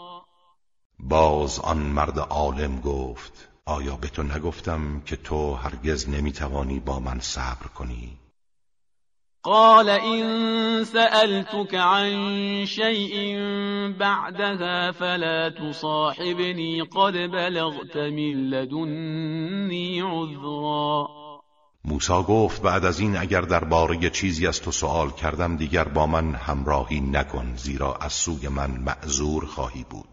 باز 0.99 1.59
آن 1.59 1.77
مرد 1.77 2.19
عالم 2.19 2.81
گفت 2.81 3.49
آیا 3.65 3.95
به 3.95 4.07
تو 4.07 4.23
نگفتم 4.23 5.01
که 5.05 5.15
تو 5.15 5.53
هرگز 5.53 6.09
نمی‌توانی 6.09 6.79
با 6.79 6.99
من 6.99 7.19
صبر 7.19 7.67
کنی؟ 7.75 8.17
قال 9.43 9.89
إن 9.89 10.83
سألتك 10.83 11.75
عن 11.75 12.65
شيء 12.65 13.37
بعدها 13.99 14.91
فلا 14.91 15.49
تصاحبني 15.49 16.81
قد 16.81 17.13
بلغت 17.13 17.97
من 17.97 18.49
لدني 18.49 20.01
عذرا. 20.01 21.22
موسا 21.85 22.23
گفت 22.23 22.61
بعد 22.61 22.85
از 22.85 22.99
این 22.99 23.17
اگر 23.17 23.41
درباره 23.41 24.09
چیزی 24.09 24.47
از 24.47 24.61
تو 24.61 24.71
سوال 24.71 25.11
کردم 25.11 25.57
دیگر 25.57 25.83
با 25.83 26.07
من 26.07 26.35
همراهی 26.35 27.01
نکن 27.01 27.55
زیرا 27.57 27.95
از 27.95 28.13
سوی 28.13 28.47
من 28.47 28.71
معذور 28.71 29.45
خواهی 29.45 29.85
بود. 29.89 30.12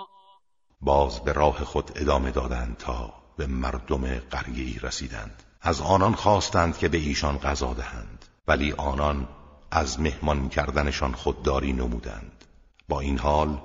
باز 0.81 1.19
به 1.19 1.33
راه 1.33 1.63
خود 1.63 1.91
ادامه 1.95 2.31
دادند 2.31 2.77
تا 2.77 3.13
به 3.37 3.47
مردم 3.47 4.19
قریه 4.19 4.79
رسیدند. 4.81 5.43
از 5.61 5.81
آنان 5.81 6.15
خواستند 6.15 6.77
که 6.77 6.87
به 6.87 6.97
ایشان 6.97 7.37
غذا 7.37 7.73
دهند 7.73 8.25
ولی 8.47 8.71
آنان 8.71 9.27
از 9.71 9.99
مهمان 9.99 10.49
کردنشان 10.49 11.11
خودداری 11.11 11.73
نمودند. 11.73 12.45
با 12.89 12.99
این 12.99 13.17
حال 13.17 13.61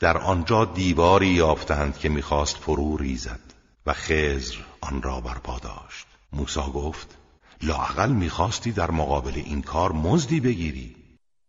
در 0.00 0.18
آنجا 0.18 0.64
دیواری 0.64 1.28
یافتند 1.28 1.98
که 1.98 2.08
می‌خواست 2.08 2.56
فرو 2.56 2.96
ریزد 2.96 3.40
و 3.86 3.92
خزر 3.92 4.56
آن 4.80 5.02
را 5.02 5.20
برپا 5.20 5.58
داشت. 5.58 6.06
موسی 6.32 6.60
گفت 6.74 7.18
لاقل 7.62 8.10
می‌خواستی 8.10 8.72
در 8.72 8.90
مقابل 8.90 9.32
این 9.34 9.62
کار 9.62 9.92
مزدی 9.92 10.40
بگیری. 10.40 10.96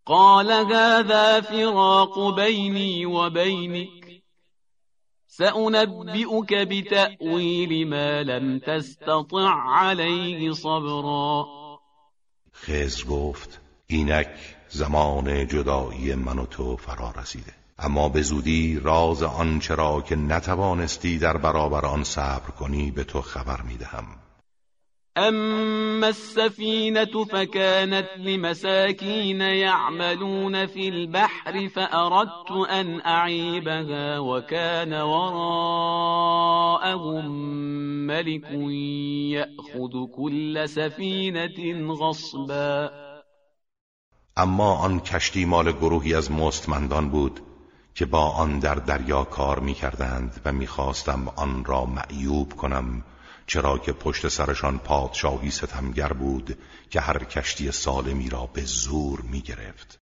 قال 0.06 0.52
هذا 0.52 1.42
فراق 1.42 2.36
بینی 2.36 3.06
و 3.06 3.30
بینک 3.30 4.01
سأنبئك 5.34 6.54
بتأویل 6.54 7.90
ما 7.90 8.24
لم 8.24 8.60
تستطع 8.60 9.50
عليه 9.68 10.54
صبرا. 10.54 11.46
خزر 12.54 13.06
گفت 13.06 13.62
اینک 13.88 14.28
زمان 14.70 15.48
جدایی 15.48 16.16
من 16.16 16.40
و 16.40 16.46
تو 16.46 16.78
فرا 16.78 17.14
رسیده. 17.18 17.54
اما 17.80 18.10
به 18.10 18.22
زودی 18.22 18.80
راز 18.84 19.24
آنچه 19.24 19.76
را 19.76 20.02
که 20.02 20.16
نتوانستی 20.16 21.18
در 21.18 21.38
برابر 21.38 21.86
آن 21.86 22.04
صبر 22.04 22.52
کنی 22.60 22.92
به 22.92 23.04
تو 23.04 23.22
خبر 23.22 23.62
می‌دهم. 23.62 24.06
أما 25.28 26.10
السفينة 26.10 27.26
فكانت 27.26 28.08
لمساكين 28.18 29.42
يعملون 29.42 30.66
في 30.66 30.90
البحر 30.90 31.70
فأردت 31.70 32.52
أن 32.70 33.02
أعيبها 33.06 34.20
وكان 34.20 34.94
وراءهم 34.94 35.42
ملك 38.08 38.52
يأخذ 39.32 40.06
كل 40.16 40.70
سفينة 40.70 41.94
غصبا. 41.94 42.92
اما 44.38 44.86
آن 44.86 45.00
کشتی 45.00 45.46
مال 45.46 45.72
گروهی 45.72 46.16
از 46.16 46.32
مستمندان 46.32 47.10
بود 47.10 47.40
که 47.96 48.06
با 48.06 48.30
آن 48.30 48.60
در 48.60 48.76
دریا 48.76 49.24
کار 49.24 49.60
می 49.60 49.74
کردند 49.74 50.42
و 50.46 50.52
می‌خواستم 50.52 51.28
آن 51.36 51.66
را 51.66 51.86
معیوب 51.86 52.54
کنم 52.54 53.04
چرا 53.52 53.78
که 53.78 53.94
پشت 53.94 54.28
سرشان 54.28 54.80
پادشاهی 54.80 55.52
ستمگر 55.52 56.14
بود 56.14 56.58
که 56.90 57.02
هر 57.02 57.24
کشتی 57.24 57.72
سالمی 57.72 58.30
را 58.30 58.50
به 58.54 58.62
زور 58.62 59.22
می 59.22 59.42
گرفت 59.42 60.00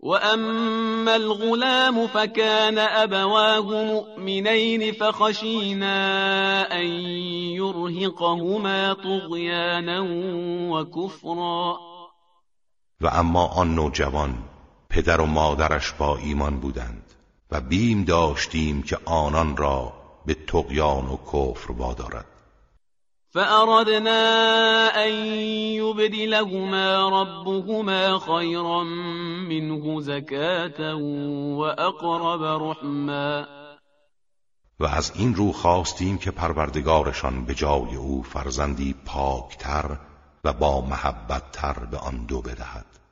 و 0.00 0.08
اما 0.08 1.12
الغلام 1.12 2.06
فكان 2.06 2.78
ابواه 2.78 3.84
مؤمنین 3.84 4.92
فخشینا 4.92 6.64
ان 6.70 6.86
یرهقهما 7.56 8.94
طغیانا 8.94 10.04
و 10.72 10.84
کفرا 10.84 11.78
و 13.00 13.06
اما 13.06 13.46
آن 13.46 13.74
نوجوان 13.74 14.44
پدر 14.90 15.20
و 15.20 15.26
مادرش 15.26 15.92
با 15.92 16.16
ایمان 16.16 16.60
بودند 16.60 17.14
و 17.50 17.60
بیم 17.60 18.04
داشتیم 18.04 18.82
که 18.82 18.98
آنان 19.04 19.56
را 19.56 20.05
به 20.26 20.34
تقیان 20.34 21.08
و 21.08 21.16
کفر 21.16 21.72
وادارد. 21.72 22.26
فأردنا 23.36 24.22
أن 25.04 25.12
يبدلهما 25.76 27.08
ربهما 27.08 28.18
خيرا 28.18 28.84
منه 29.48 30.00
زكاة 30.00 30.94
وأقرب 31.58 32.42
رحما. 32.62 33.46
و 34.80 34.84
از 34.84 35.12
این 35.14 35.34
رو 35.34 35.52
خواستیم 35.52 36.18
که 36.18 36.30
پروردگارشان 36.30 37.44
به 37.44 37.54
جای 37.54 37.96
او 37.96 38.22
فرزندی 38.22 38.94
پاکتر 39.06 39.96
و 40.44 40.52
با 40.52 40.80
محبتتر 40.80 41.72
به 41.90 41.98
آن 41.98 42.26
دو 42.28 42.42
بدهد. 42.42 42.95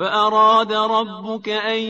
فأراد 0.00 0.72
ربك 0.72 1.48
أن 1.48 1.82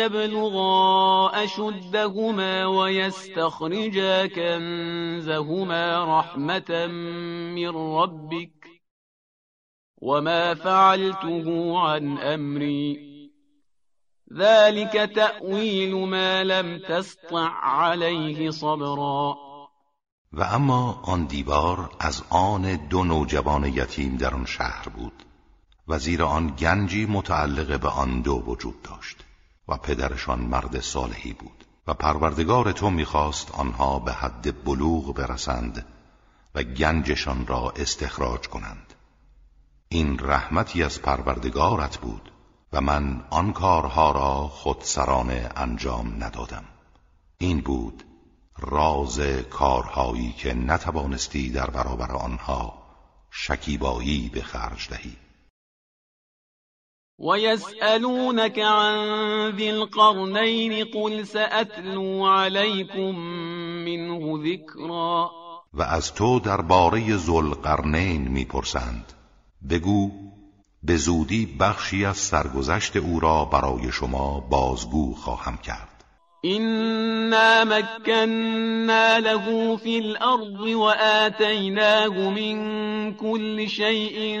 يبلغا 0.00 1.44
أشدهما 1.44 2.66
ويستخرجا 2.66 4.26
كنزهما 4.26 6.04
رحمة 6.18 6.86
من 7.56 7.68
ربك 7.68 8.66
وما 10.02 10.54
فعلته 10.54 11.78
عن 11.78 12.18
أمري 12.18 13.12
ذلك 14.32 14.92
تأويل 15.14 15.94
ما 15.94 16.44
لم 16.44 16.78
تسطع 16.78 17.48
عليه 17.62 18.50
صبرا 18.50 19.36
و 20.32 20.42
اما 20.42 21.02
آن 21.04 21.26
دیوار 21.26 21.90
از 22.00 22.22
آن 22.30 22.88
دو 22.88 23.04
نوجوان 23.04 23.64
یتیم 23.64 24.16
در 24.16 24.34
آن 24.34 24.44
شهر 24.44 24.88
بود. 24.88 25.31
و 25.88 25.98
زیر 25.98 26.22
آن 26.22 26.54
گنجی 26.58 27.06
متعلق 27.06 27.80
به 27.80 27.88
آن 27.88 28.20
دو 28.20 28.42
وجود 28.46 28.82
داشت 28.82 29.24
و 29.68 29.76
پدرشان 29.76 30.40
مرد 30.40 30.80
صالحی 30.80 31.32
بود 31.32 31.64
و 31.86 31.94
پروردگار 31.94 32.72
تو 32.72 32.90
می‌خواست 32.90 33.50
آنها 33.50 33.98
به 33.98 34.12
حد 34.12 34.64
بلوغ 34.64 35.14
برسند 35.14 35.86
و 36.54 36.62
گنجشان 36.62 37.46
را 37.46 37.72
استخراج 37.76 38.48
کنند. 38.48 38.94
این 39.88 40.18
رحمتی 40.20 40.82
از 40.82 41.02
پروردگارت 41.02 41.98
بود 41.98 42.32
و 42.72 42.80
من 42.80 43.24
آن 43.30 43.52
کارها 43.52 44.12
را 44.12 44.48
خودسرانه 44.48 45.50
انجام 45.56 46.24
ندادم. 46.24 46.64
این 47.38 47.60
بود 47.60 48.04
راز 48.58 49.20
کارهایی 49.50 50.32
که 50.32 50.54
نتوانستی 50.54 51.50
در 51.50 51.70
برابر 51.70 52.12
آنها 52.12 52.82
شکیبایی 53.30 54.28
به 54.28 54.42
خرج 54.42 54.88
دهی. 54.88 55.16
ويسألونك 57.22 58.58
عن 58.58 58.96
ذي 59.56 59.70
القرنين 59.70 60.84
قل 60.84 61.26
سأتلو 61.26 62.26
عليكم 62.26 63.18
منه 63.84 64.42
ذكرا. 64.44 65.30
و 65.74 65.82
از 65.82 66.14
تو 66.14 66.40
درباره 66.40 67.16
ذوالقرنین 67.16 68.28
می‌پرسند. 68.28 69.12
بگو 69.70 70.10
به 70.82 70.96
زودی 70.96 71.46
بخشی 71.60 72.04
از 72.04 72.16
سرگذشت 72.16 72.96
او 72.96 73.20
را 73.20 73.44
برای 73.44 73.92
شما 73.92 74.40
بازگو 74.40 75.14
خواهم 75.14 75.56
کرد. 75.56 75.88
إنا 76.44 77.64
مكنا 77.64 79.18
له 79.18 79.76
في 79.76 79.98
الأرض 79.98 80.60
وآتيناه 80.60 82.30
من 82.30 83.14
كل 83.14 83.68
شيء 83.68 84.40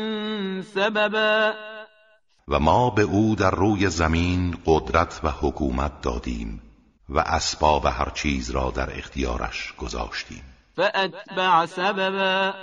سببا. 0.74 1.71
و 2.48 2.58
ما 2.58 2.90
به 2.90 3.02
او 3.02 3.34
در 3.34 3.50
روی 3.50 3.88
زمین 3.88 4.56
قدرت 4.66 5.20
و 5.24 5.30
حکومت 5.30 6.00
دادیم 6.00 6.62
و 7.08 7.18
اسباب 7.18 7.86
هر 7.86 8.10
چیز 8.14 8.50
را 8.50 8.70
در 8.70 8.98
اختیارش 8.98 9.74
گذاشتیم. 9.78 10.42
فأتبع 10.76 11.66
سببا. 11.66 12.54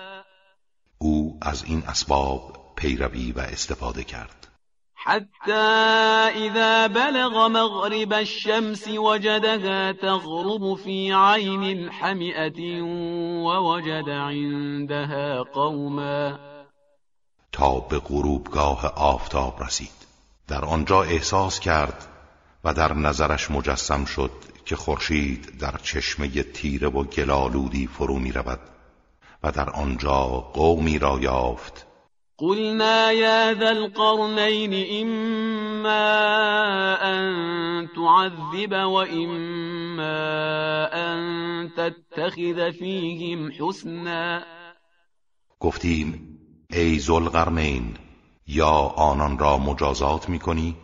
او 0.98 1.40
از 1.42 1.64
این 1.64 1.84
اسباب 1.88 2.74
پیروی 2.76 3.32
و 3.32 3.40
استفاده 3.40 4.04
کرد. 4.04 4.48
حتى 4.96 5.52
إذا 6.36 6.88
بلغ 6.88 7.38
مغرب 7.38 8.14
الشمس 8.14 8.88
وجدها 8.88 9.94
تغرب 9.94 10.76
في 10.76 11.12
عين 11.14 11.90
حمئة 11.90 12.82
ووجد 13.44 14.10
عندها 14.10 15.44
قوما. 15.44 16.49
تا 17.60 17.80
به 17.80 18.00
غروبگاه 18.00 18.86
آفتاب 18.96 19.64
رسید. 19.64 20.00
در 20.48 20.66
آنجا 20.66 21.04
احساس 21.04 21.60
کرد 21.60 22.08
و 22.64 22.74
در 22.74 22.94
نظرش 22.94 23.52
مجسم 23.52 24.06
شد 24.06 24.32
که 24.66 24.76
خورشید 24.76 25.58
در 25.60 25.76
چشمه 25.84 26.44
تیره 26.44 26.88
و 26.88 27.04
گلالودی 27.04 27.88
فرو 27.88 28.20
می 28.20 28.32
رود 28.32 28.60
و 29.44 29.52
در 29.52 29.70
آنجا 29.70 30.26
قومی 30.54 31.00
را 31.00 31.20
یافت. 31.20 31.86
قلنا 32.38 33.12
يا 33.12 33.54
ذا 33.54 33.70
القرنين 33.70 34.74
إما 35.02 36.06
أن 37.02 37.90
تعذب 37.96 38.72
وإما 38.72 40.18
أن 40.94 41.72
تتخذ 41.78 42.72
فيهم 42.72 43.52
حسنا. 43.52 44.44
گفتیم 45.60 46.29
ای 46.74 47.00
ذوالقرنین 47.00 47.98
یا 48.48 48.94
آنان 48.96 49.38
را 49.38 49.58
مجازات 49.58 50.30
می‌کنی 50.30 50.76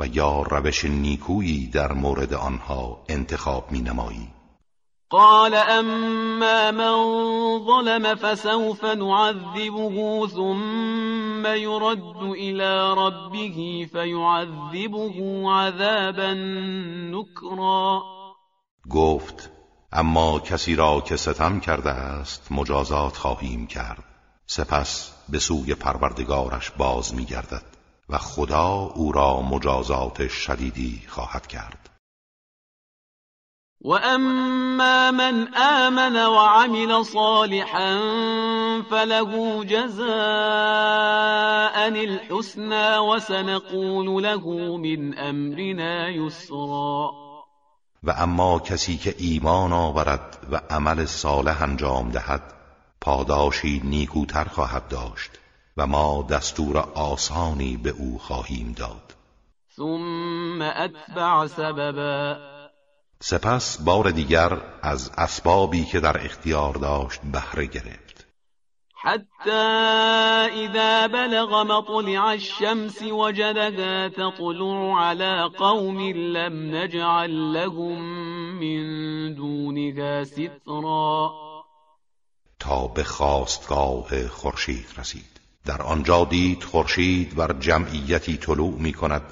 و 0.00 0.06
یا 0.06 0.42
روش 0.42 0.84
نیکویی 0.84 1.66
در 1.66 1.92
مورد 1.92 2.34
آنها 2.34 3.04
انتخاب 3.08 3.72
می 3.72 3.80
نمایی 3.80 4.28
قال 5.10 5.54
اما 5.54 6.70
من 6.70 6.96
ظلم 7.66 8.14
فسوف 8.14 8.84
نعذبه 8.84 10.26
ثم 10.34 11.46
يرد 11.46 12.16
الى 12.16 12.94
ربه 12.96 13.88
فيعذبه 13.92 15.48
عذابا 15.50 16.34
نكرا. 17.12 18.02
گفت 18.90 19.50
اما 19.92 20.38
کسی 20.38 20.76
را 20.76 21.00
که 21.00 21.16
ستم 21.16 21.60
کرده 21.60 21.90
است 21.90 22.52
مجازات 22.52 23.16
خواهیم 23.16 23.66
کرد. 23.66 24.04
سپس 24.46 25.13
به 25.28 25.38
سوی 25.38 25.74
پروردگارش 25.74 26.70
باز 26.70 27.14
میگردد 27.14 27.62
و 28.08 28.18
خدا 28.18 28.92
او 28.94 29.12
را 29.12 29.42
مجازات 29.42 30.28
شدیدی 30.28 31.02
خواهد 31.08 31.46
کرد. 31.46 31.90
واما 33.80 35.10
من 35.10 35.48
آمن 35.56 36.16
وعمل 36.26 37.02
صالحا 37.02 38.00
فله 38.90 39.64
جزاء 39.64 40.06
الحسنى 41.86 42.98
وسنقول 42.98 44.22
له 44.22 44.76
من 44.76 45.18
امرنا 45.18 46.10
یسرا. 46.10 47.24
و 48.04 48.10
اما 48.10 48.58
کسی 48.58 48.96
که 48.96 49.14
ایمان 49.18 49.72
آورد 49.72 50.46
و 50.50 50.60
عمل 50.70 51.04
صالح 51.04 51.62
انجام 51.62 52.10
دهد 52.10 52.42
پاداشی 53.04 53.80
نیکوتر 53.84 54.44
خواهد 54.44 54.88
داشت 54.88 55.30
و 55.76 55.86
ما 55.86 56.26
دستور 56.30 56.78
آسانی 56.94 57.76
به 57.76 57.90
او 57.90 58.18
خواهیم 58.18 58.74
داد. 58.78 59.14
ثم 59.76 60.62
اتبع 60.62 61.46
سببا. 61.46 62.36
سپس 63.20 63.82
بار 63.82 64.10
دیگر 64.10 64.60
از 64.82 65.10
اسبابی 65.18 65.84
که 65.84 66.00
در 66.00 66.24
اختیار 66.24 66.74
داشت 66.74 67.20
بهره 67.32 67.66
گرفت. 67.66 68.26
حتی 69.02 69.50
اذا 70.64 71.08
بلغ 71.08 71.54
مطلع 71.54 72.24
الشمس 72.24 73.02
وجدها 73.02 74.08
تطلع 74.08 75.00
على 75.00 75.48
قوم 75.58 76.00
لم 76.12 76.76
نجعل 76.76 77.30
لهم 77.52 78.00
من 78.60 79.34
دونها 79.34 80.24
سترا. 80.24 81.53
تا 82.64 82.86
به 82.86 83.04
خواستگاه 83.04 84.28
خورشید 84.28 84.86
رسید. 84.98 85.40
در 85.66 85.82
آنجا 85.82 86.24
دید 86.24 86.64
خورشید 86.64 87.34
بر 87.34 87.52
جمعیتی 87.52 88.36
طلوع 88.36 88.74
می 88.78 88.92
کند 88.92 89.22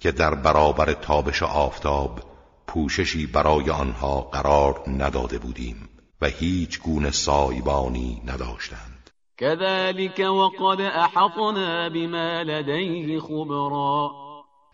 که 0.00 0.12
در 0.12 0.34
برابر 0.34 0.92
تابش 0.92 1.42
آفتاب 1.42 2.20
پوششی 2.66 3.26
برای 3.26 3.70
آنها 3.70 4.20
قرار 4.20 4.82
نداده 4.88 5.38
بودیم 5.38 5.88
و 6.20 6.26
هیچ 6.26 6.80
گونه 6.80 7.10
سایبانی 7.10 8.22
نداشتند. 8.26 9.10
كذلك 9.38 10.18
وقد 10.18 10.80
احطنا 10.80 11.88
بما 11.88 12.42
لديه 12.42 13.20
خبرا. 13.20 14.10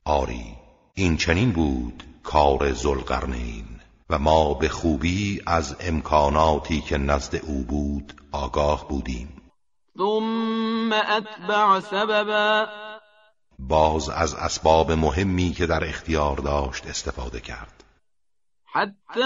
آری 0.05 0.45
این 0.95 1.17
چنین 1.17 1.53
بود 1.53 2.03
کار 2.23 2.73
زلقرنین 2.73 3.72
و 4.13 4.19
ما 4.19 4.55
به 4.55 4.69
خوبی 4.69 5.43
از 5.47 5.77
امکاناتی 5.81 6.81
که 6.81 6.99
نزد 6.99 7.37
او 7.37 7.65
بود 7.65 8.13
آگاه 8.33 8.89
بودیم. 8.89 9.43
ثم 9.99 10.93
اتبع 10.93 11.81
سببا. 11.81 12.67
باز 13.59 14.09
از 14.09 14.35
اسباب 14.35 14.93
مهمی 14.93 15.51
که 15.51 15.67
در 15.67 15.85
اختیار 15.85 16.37
داشت 16.37 16.87
استفاده 16.87 17.41
کرد. 17.41 17.85
حتی 18.73 19.23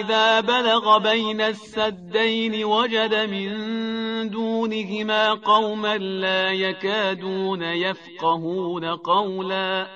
اذا 0.00 0.42
بلغ 0.42 1.02
بین 1.02 1.40
السدین 1.40 2.64
وجد 2.64 3.14
من 3.14 4.28
دونهما 4.28 5.34
قوما 5.34 5.94
لا 5.96 6.52
يكادون 6.52 7.62
يفقهون 7.62 8.96
قولا. 8.96 9.86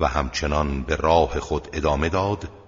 و 0.00 0.06
همچنان 0.08 0.82
به 0.82 0.96
راه 0.96 1.40
خود 1.40 1.68
ادامه 1.72 2.08
داد 2.08 2.63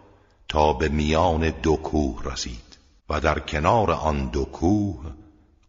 تا 0.48 0.72
به 0.72 0.88
میان 0.88 1.50
دو 1.50 1.76
کوه 1.76 2.22
رسید 2.24 2.78
و 3.10 3.20
در 3.20 3.38
کنار 3.38 3.90
آن 3.90 4.26
دو 4.26 4.44
کوه 4.44 5.04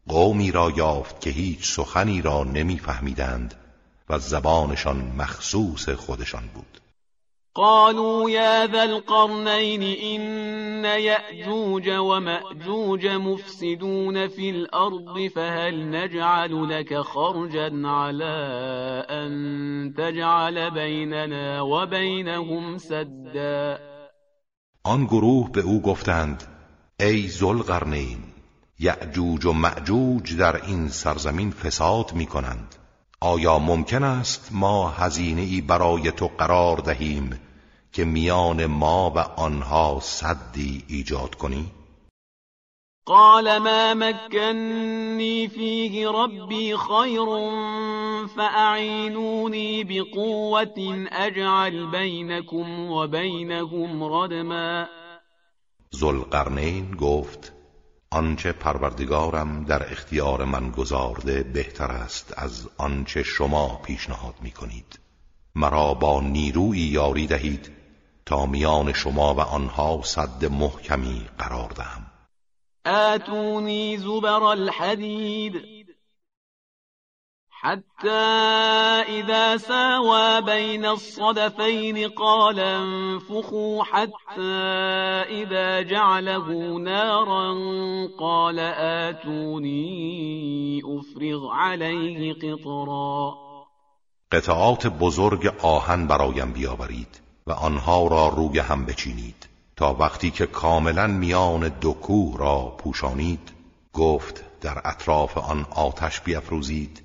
قومی 0.07 0.51
را 0.51 0.71
یافت 0.77 1.21
که 1.21 1.29
هیچ 1.29 1.71
سخنی 1.71 2.21
را 2.21 2.43
نمیفهمیدند 2.43 3.55
و 4.09 4.19
زبانشان 4.19 5.11
مخصوص 5.17 5.89
خودشان 5.89 6.43
بود. 6.53 6.81
قالوا 7.53 8.29
يا 8.29 8.67
ذا 8.67 8.83
القرنين 8.83 9.83
إن 9.83 10.85
يأجوج 10.85 11.89
ومأجوج 11.89 13.07
مفسدون 13.07 14.27
في 14.27 14.49
الأرض 14.49 15.27
فهل 15.27 15.91
نجعل 15.91 16.69
لك 16.69 17.01
خرجا 17.01 17.81
على 17.87 18.35
أن 19.09 19.93
تجعل 19.97 20.71
بيننا 20.71 21.61
وبينهم 21.61 22.77
سدا 22.77 23.79
آن 24.87 25.05
گروه 25.05 25.51
به 25.51 25.61
او 25.61 25.81
گفتند 25.81 26.43
ای 26.99 27.29
ذوالقرنین 27.29 28.17
یعجوج 28.79 29.45
و 29.45 29.53
معجوج 29.53 30.37
در 30.37 30.65
این 30.65 30.89
سرزمین 30.89 31.51
فساد 31.51 32.13
می 32.13 32.25
کنند 32.25 32.75
آیا 33.19 33.59
ممکن 33.59 34.03
است 34.03 34.49
ما 34.51 34.89
هزینه 34.89 35.41
ای 35.41 35.61
برای 35.61 36.11
تو 36.11 36.27
قرار 36.27 36.77
دهیم 36.77 37.39
که 37.91 38.05
میان 38.05 38.65
ما 38.65 39.09
و 39.15 39.19
آنها 39.19 39.99
صدی 40.01 40.83
ایجاد 40.87 41.35
کنی؟ 41.35 41.71
قال 43.07 43.57
ما 43.57 43.93
مكنني 43.93 45.47
فيه 45.47 46.07
ربي 46.07 46.77
خير 46.77 47.25
فأعينوني 48.27 49.83
بقوة 49.83 51.07
أجعل 51.11 51.91
بينكم 51.91 52.91
وبينهم 52.91 54.03
ردما. 54.03 54.87
زلقرنین 55.91 56.95
گفت 56.95 57.53
آنچه 58.11 58.51
پروردگارم 58.51 59.63
در 59.63 59.91
اختیار 59.91 60.45
من 60.45 60.71
گذارده 60.71 61.43
بهتر 61.43 61.91
است 61.91 62.33
از 62.37 62.69
آنچه 62.77 63.23
شما 63.23 63.81
پیشنهاد 63.83 64.35
می 64.41 64.51
کنید 64.51 64.99
مرا 65.55 65.93
با 65.93 66.21
نیروی 66.21 66.79
یاری 66.79 67.27
دهید 67.27 67.71
تا 68.25 68.45
میان 68.45 68.93
شما 68.93 69.33
و 69.33 69.39
آنها 69.39 70.01
صد 70.03 70.45
محکمی 70.45 71.25
قرار 71.37 71.69
دهم. 71.69 72.16
آتونی 72.87 73.97
زبر 73.97 74.43
الحدید 74.43 75.77
حتى 77.61 78.09
إذا 79.09 79.57
ساوى 79.57 80.41
بين 80.41 80.85
الصدفين 80.85 82.09
قال 82.09 82.59
انفخوا 82.59 83.83
حتى 83.83 84.51
إذا 85.41 85.81
جعله 85.81 86.77
نارا 86.79 87.53
قال 88.19 88.59
آتوني 89.09 90.81
أفرغ 90.85 91.51
عليه 91.51 92.33
قطرا. 92.33 93.33
قطعات 94.31 94.87
بزرگ 94.87 95.47
آهن 95.63 96.07
برایم 96.07 96.53
بیاورید 96.53 97.21
و 97.47 97.51
آنها 97.51 98.07
را 98.07 98.27
روی 98.27 98.59
هم 98.59 98.85
بچینید. 98.85 99.36
تا 99.77 99.93
وقتی 99.93 100.31
که 100.31 100.45
کاملا 100.45 101.07
میان 101.07 101.67
دو 101.69 101.93
کوه 101.93 102.37
را 102.37 102.75
پوشانید 102.77 103.51
گفت 103.93 104.59
در 104.61 104.81
اطراف 104.85 105.37
آن 105.37 105.65
آتش 105.71 106.21
بیافروزید 106.21 107.03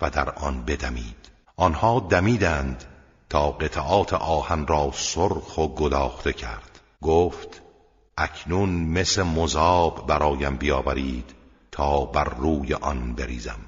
و 0.00 0.10
در 0.10 0.30
آن 0.30 0.64
بدمید. 0.64 1.30
آنها 1.56 2.00
دمیدند 2.00 2.84
تا 3.28 3.50
قطعات 3.50 4.12
آهن 4.12 4.66
را 4.66 4.90
سرخ 4.94 5.58
و 5.58 5.68
گداخته 5.68 6.32
کرد. 6.32 6.80
گفت 7.02 7.62
اکنون 8.18 8.70
مثل 8.70 9.22
مذاب 9.22 10.06
برایم 10.06 10.56
بیاورید 10.56 11.34
تا 11.72 12.04
بر 12.04 12.24
روی 12.24 12.74
آن 12.74 13.14
بریزم. 13.14 13.60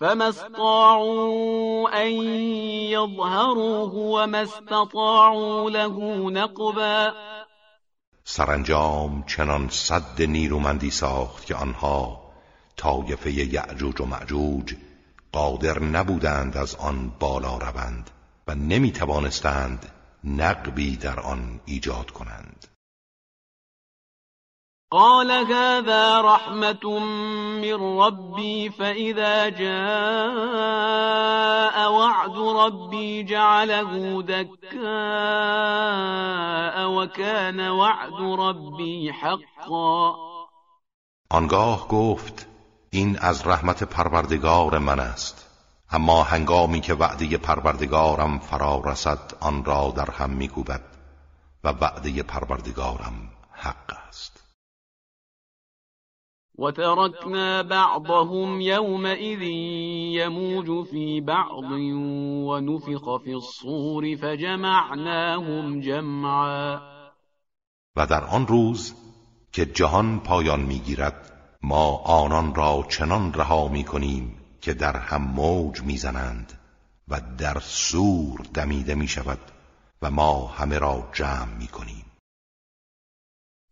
فما 0.00 0.28
استطاعوا 0.28 1.88
ان 2.02 2.12
يظهروه 2.92 3.94
وما 3.94 4.42
استطاعوا 4.42 5.70
له 5.70 6.30
نقبا 6.30 7.12
سرانجام 8.24 9.24
چنان 9.26 9.68
صد 9.68 10.22
نیرومندی 10.22 10.90
ساخت 10.90 11.46
که 11.46 11.54
آنها 11.54 12.20
طایفه 12.76 13.32
یعجوج 13.32 14.00
و 14.00 14.04
معجوج 14.04 14.74
قادر 15.32 15.82
نبودند 15.82 16.56
از 16.56 16.74
آن 16.74 17.12
بالا 17.20 17.58
روند 17.58 18.10
و 18.48 18.54
نمی 18.54 18.92
توانستند 18.92 19.92
نقبی 20.24 20.96
در 20.96 21.20
آن 21.20 21.60
ایجاد 21.64 22.10
کنند. 22.10 22.55
قال 24.96 25.30
هذا 25.30 26.20
رحمة 26.20 26.98
من 27.60 27.98
ربي 28.00 28.70
فإذا 28.70 29.48
جاء 29.48 29.76
وعد 31.92 32.38
ربي 32.38 33.22
جعله 33.22 34.22
دكاء 34.22 34.76
وكان 36.90 37.60
وعد 37.68 38.20
ربي 38.38 39.12
حقا. 39.12 40.14
آنگاه 41.30 41.88
گفت 41.88 42.46
این 42.90 43.18
از 43.18 43.46
رحمت 43.46 43.84
پروردگار 43.84 44.78
من 44.78 45.00
است. 45.00 45.46
اما 45.90 46.22
هنگامی 46.22 46.80
که 46.80 46.94
وعده 46.94 47.38
پروردگارم 47.38 48.38
فرا 48.38 48.82
رسد 48.84 49.32
آن 49.40 49.64
را 49.64 49.92
در 49.96 50.10
هم 50.10 50.30
میکوبد 50.30 50.82
و 51.64 51.68
وعده 51.68 52.22
پروردگارم 52.22 53.30
حق 53.52 53.92
است. 54.08 54.45
وتركنا 56.58 57.62
بعضهم 57.62 58.60
يومئذ 58.60 59.42
يموج 60.22 60.86
في 60.86 61.20
بعض 61.20 61.70
ونفخ 62.48 63.16
في 63.16 63.32
الصور 63.34 64.16
فجمعناهم 64.16 65.80
جمعا. 65.80 66.80
و 67.96 68.06
در 68.06 68.24
آن 68.24 68.46
روز 68.46 68.94
که 69.52 69.66
جهان 69.66 70.20
پایان 70.20 70.60
می‌گیرد 70.60 71.32
ما 71.62 71.96
آنان 71.96 72.54
را 72.54 72.86
چنان 72.88 73.34
رها 73.34 73.68
می 73.68 73.84
کنیم 73.84 74.34
که 74.60 74.74
در 74.74 74.96
هم 74.96 75.22
موج 75.22 75.82
می‌زنند 75.82 76.52
و 77.08 77.20
در 77.38 77.58
سور 77.60 78.40
دمیده 78.54 78.94
می 78.94 79.08
شود 79.08 79.38
و 80.02 80.10
ما 80.10 80.46
همه 80.46 80.78
را 80.78 81.08
جمع 81.12 81.54
می 81.58 81.66
کنیم 81.66 82.05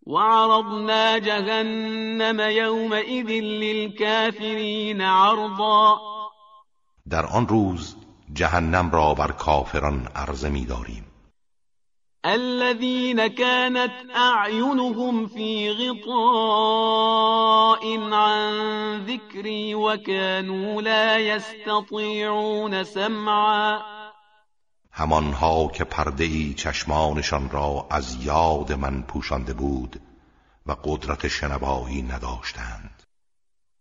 وعرضنا 0.06 1.18
جهنم 1.18 2.40
يومئذ 2.40 3.30
للكافرين 3.42 5.00
عرضا. 5.00 6.00
در 7.06 7.26
آن 7.26 7.48
روز 7.48 7.96
جهنم 8.32 8.90
را 8.90 9.14
بر 9.14 9.32
کافران 9.32 10.08
عرضه 10.16 10.48
می 10.48 10.64
داریم. 10.64 11.04
الذين 12.24 13.26
كانت 13.26 13.92
أعينهم 14.16 15.26
في 15.26 15.70
غطاء 15.70 16.14
عن 18.12 18.52
ذكري 19.06 19.74
وكانوا 19.74 20.82
لا 20.82 21.18
يستطيعون 21.18 22.84
سمعا. 22.84 24.03
همانها 24.96 25.68
که 25.74 25.84
پرده 25.84 26.24
ای 26.24 26.54
چشمانشان 26.54 27.50
را 27.50 27.86
از 27.90 28.24
یاد 28.24 28.72
من 28.72 29.02
پوشانده 29.02 29.52
بود 29.52 30.00
و 30.66 30.76
قدرت 30.84 31.28
شنوایی 31.28 32.02
نداشتند. 32.02 33.02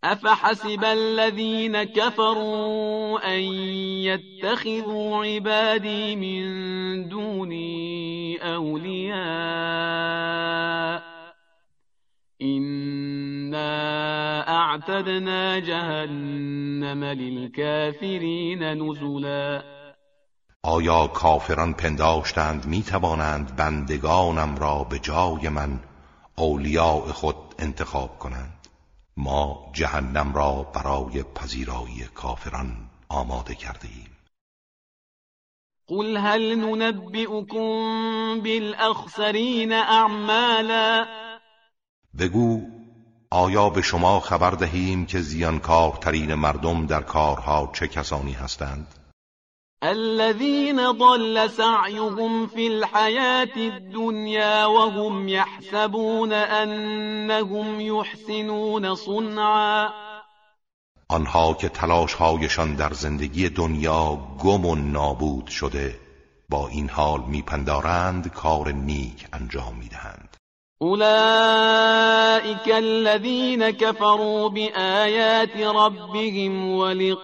افحسب 0.02 0.84
الذين 0.84 1.84
كفروا 1.84 3.20
ان 3.20 3.40
يتخذوا 4.04 5.24
عبادي 5.24 6.16
من 6.16 7.08
دوني 7.08 8.38
اولياء 8.42 9.14
انا 12.42 13.64
اعتدنا 14.48 15.58
جهنم 15.58 17.04
للكافرين 17.04 18.62
نزلا 18.82 19.73
آیا 20.66 21.06
کافران 21.06 21.74
پنداشتند 21.74 22.66
می 22.66 22.82
توانند 22.82 23.56
بندگانم 23.56 24.56
را 24.56 24.84
به 24.84 24.98
جای 24.98 25.48
من 25.48 25.80
اولیاء 26.36 27.12
خود 27.12 27.36
انتخاب 27.58 28.18
کنند؟ 28.18 28.68
ما 29.16 29.70
جهنم 29.72 30.34
را 30.34 30.62
برای 30.62 31.22
پذیرایی 31.22 32.04
کافران 32.14 32.76
آماده 33.08 33.54
کرده 33.54 33.88
ایم. 33.88 34.10
قل 35.86 36.16
هل 36.16 36.54
ننبئكم 36.54 38.40
بالاخسرین 38.40 39.72
اعمالا؟ 39.72 41.06
بگو 42.18 42.60
آیا 43.30 43.70
به 43.70 43.82
شما 43.82 44.20
خبر 44.20 44.50
دهیم 44.50 45.06
که 45.06 45.20
زیانکارترین 45.20 46.34
مردم 46.34 46.86
در 46.86 47.02
کارها 47.02 47.70
چه 47.74 47.88
کسانی 47.88 48.32
هستند؟ 48.32 49.03
الذين 49.84 50.90
ضل 50.90 51.50
سعيهم 51.50 52.46
في 52.46 52.66
الحياة 52.66 53.56
الدنيا 53.56 54.66
وهم 54.66 55.28
يحسبون 55.28 56.32
أنهم 56.32 57.80
يحسنون 57.80 58.94
صنعا. 58.94 59.88
آنها 61.08 61.54
که 61.54 61.68
تلاشهایشان 61.68 62.74
در 62.74 62.92
زندگی 62.92 63.48
دنیا 63.48 64.18
گم 64.38 64.66
و 64.66 64.74
نابود 64.74 65.46
شده 65.46 66.00
با 66.48 66.68
این 66.68 66.88
حال 66.88 67.20
میپندارند 67.20 68.28
کار 68.28 68.72
نیک 68.72 69.26
انجام 69.32 69.76
می‌دهند. 69.76 70.36
أولئك 70.82 72.68
الذين 72.68 73.70
كفروا 73.70 74.48
بآيات 74.48 75.56
ربهم 75.56 76.70
ولقائه 76.70 77.18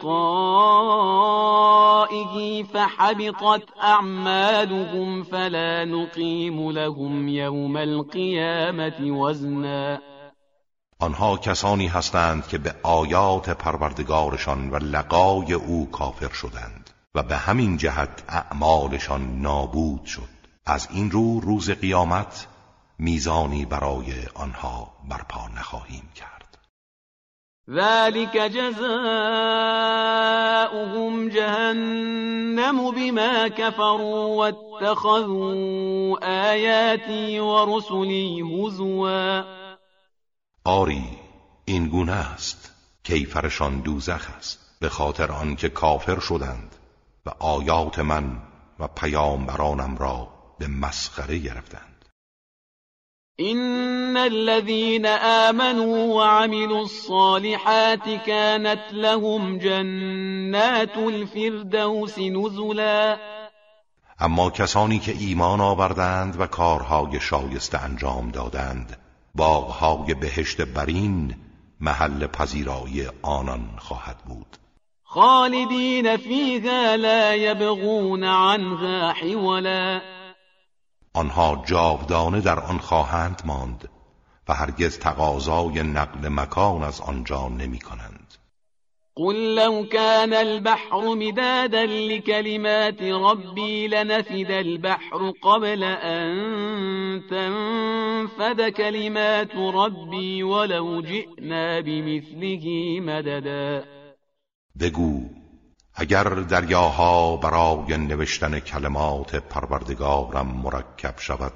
فحبطت 2.63 3.63
أعمالهم 3.83 5.23
فلا 5.23 5.85
نقيم 5.85 6.71
لهم 6.71 7.29
يوم 7.29 7.77
القيامة 7.77 9.01
وزنا 9.01 10.01
آنها 11.01 11.37
کسانی 11.37 11.87
هستند 11.87 12.47
که 12.47 12.59
به 12.59 12.75
آیات 12.83 13.51
پروردگارشان 13.51 14.71
و 14.71 14.77
لقای 14.77 15.53
او 15.53 15.91
کافر 15.91 16.29
شدند 16.29 16.91
و 17.15 17.23
به 17.23 17.37
همین 17.37 17.77
جهت 17.77 18.25
اعمالشان 18.29 19.41
نابود 19.41 20.05
شد. 20.05 20.41
از 20.67 20.89
این 20.91 21.11
رو 21.11 21.41
روز 21.41 21.71
قیامت 21.71 22.47
میزانی 23.01 23.65
برای 23.65 24.13
آنها 24.35 24.93
برپا 25.09 25.49
نخواهیم 25.49 26.09
کرد. 26.15 26.59
ذلك 27.71 28.37
جزاؤهم 28.37 28.89
جهنم 31.29 32.91
بما 32.91 33.49
كفروا 33.49 34.37
واتخذوا 34.37 35.55
آياتي 36.23 37.41
ورسلي 37.41 38.43
هزوا. 38.43 39.45
آری 40.65 41.05
این 41.65 41.89
گونه 41.89 42.13
است 42.13 42.73
کیفرشان 43.05 43.81
دوزخ 43.81 44.31
است 44.37 44.77
به 44.81 44.89
خاطر 44.89 45.33
آنکه 45.33 45.69
کافر 45.69 46.19
شدند 46.19 46.77
و 47.27 47.31
آیات 47.39 47.99
من 47.99 48.43
و 48.79 48.89
پیامبرانم 48.89 49.97
را 49.97 50.29
به 50.59 50.67
مسخره 50.67 51.39
گرفتند. 51.39 51.90
این 53.41 54.17
الذين 54.17 55.07
آمنوا 55.07 56.15
وعملوا 56.15 56.81
الصالحات 56.81 58.09
كانت 58.27 58.93
لهم 58.93 59.59
جنات 59.59 60.97
الفردوس 60.97 62.19
نزلا. 62.19 63.17
اما 64.19 64.51
کسانی 64.51 64.99
که 64.99 65.13
ایمان 65.13 65.61
آوردند 65.61 66.41
و 66.41 66.47
کارهای 66.47 67.21
شایسته 67.21 67.85
انجام 67.85 68.31
دادند 68.31 68.97
باغهای 69.35 70.15
بهشت 70.15 70.61
برین 70.61 71.35
محل 71.81 72.27
پذیرایی 72.27 73.07
آنان 73.23 73.69
خواهد 73.79 74.17
بود. 74.29 74.57
خالدین 75.05 76.17
فیها 76.17 76.95
لا 76.95 77.35
یبغون 77.35 78.25
عنها 78.25 79.13
حولا. 79.13 80.01
آنها 81.15 81.63
جاودانه 81.67 82.41
در 82.41 82.61
آن 82.61 82.79
خواهند 82.79 83.43
ماند 83.45 83.89
و 84.49 84.55
هرگز 84.55 84.99
تقاضای 84.99 85.83
نقل 85.83 86.29
مکان 86.29 86.83
از 86.83 87.01
آنجا 87.01 87.49
نمی 87.49 87.79
کنند. 87.79 88.35
قل 89.17 89.55
لو 89.55 89.85
كان 89.85 90.33
البحر 90.33 91.15
مدادا 91.15 91.87
لكلمات 91.87 93.03
ربي 93.03 93.89
لنفد 93.89 94.51
البحر 94.51 95.33
قبل 95.43 95.85
أن 95.85 97.23
تنفد 97.31 98.69
كلمات 98.69 99.57
ربي 99.57 100.43
ولو 100.43 101.03
جئنا 101.03 101.81
بمثله 101.81 103.01
مددا. 103.01 103.85
بگو 104.77 105.40
اگر 106.01 106.25
دریاها 106.25 107.37
برای 107.37 107.97
نوشتن 107.97 108.61
کلمات 108.61 109.37
پروردگارم 109.37 110.47
مرکب 110.47 111.15
شود 111.19 111.53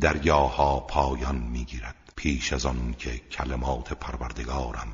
دریاها 0.00 0.80
پایان 0.80 1.36
می‌گیرد 1.36 2.12
پیش 2.16 2.52
از 2.52 2.66
آن 2.66 2.94
که 2.98 3.18
کلمات 3.18 3.92
پروردگارم 3.92 4.88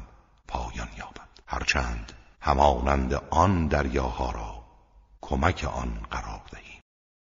پایان 0.48 0.88
یابد. 0.98 1.28
هرچند 1.46 2.12
همانند 2.40 3.14
آن 3.30 3.66
دریاها 3.66 4.30
را 4.30 4.64
کمک 5.20 5.64
آن 5.64 5.98
قرار 6.10 6.40
دهیم 6.50 6.61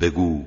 بگو 0.00 0.44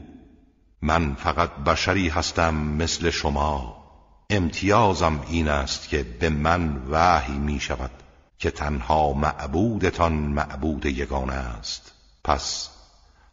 من 0.82 1.16
فقط 1.16 1.56
بشری 1.56 2.10
هستم 2.10 2.56
مثل 2.56 3.10
شما. 3.10 3.84
امتیازم 4.30 5.20
این 5.28 5.48
است 5.48 5.90
که 5.90 6.04
به 6.04 6.30
من 6.30 6.82
وحی 6.90 7.38
می 7.38 7.60
شود 7.60 7.92
که 8.38 8.52
تنها 8.52 9.14
معبودتان 9.14 10.14
معبود 10.14 10.86
یگانه 10.86 11.34
است. 11.34 11.94
پس 12.24 12.70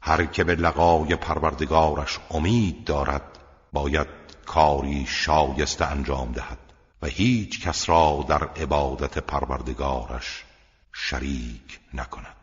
هر 0.03 0.25
که 0.25 0.45
به 0.45 0.55
لقای 0.55 1.17
پروردگارش 1.17 2.19
امید 2.31 2.85
دارد 2.85 3.39
باید 3.73 4.09
کاری 4.47 5.07
شایسته 5.07 5.85
انجام 5.85 6.33
دهد 6.33 6.59
و 7.03 7.07
هیچ 7.07 7.61
کس 7.61 7.89
را 7.89 8.25
در 8.29 8.45
عبادت 8.45 9.19
پروردگارش 9.19 10.45
شریک 10.93 11.81
نکند. 11.95 12.40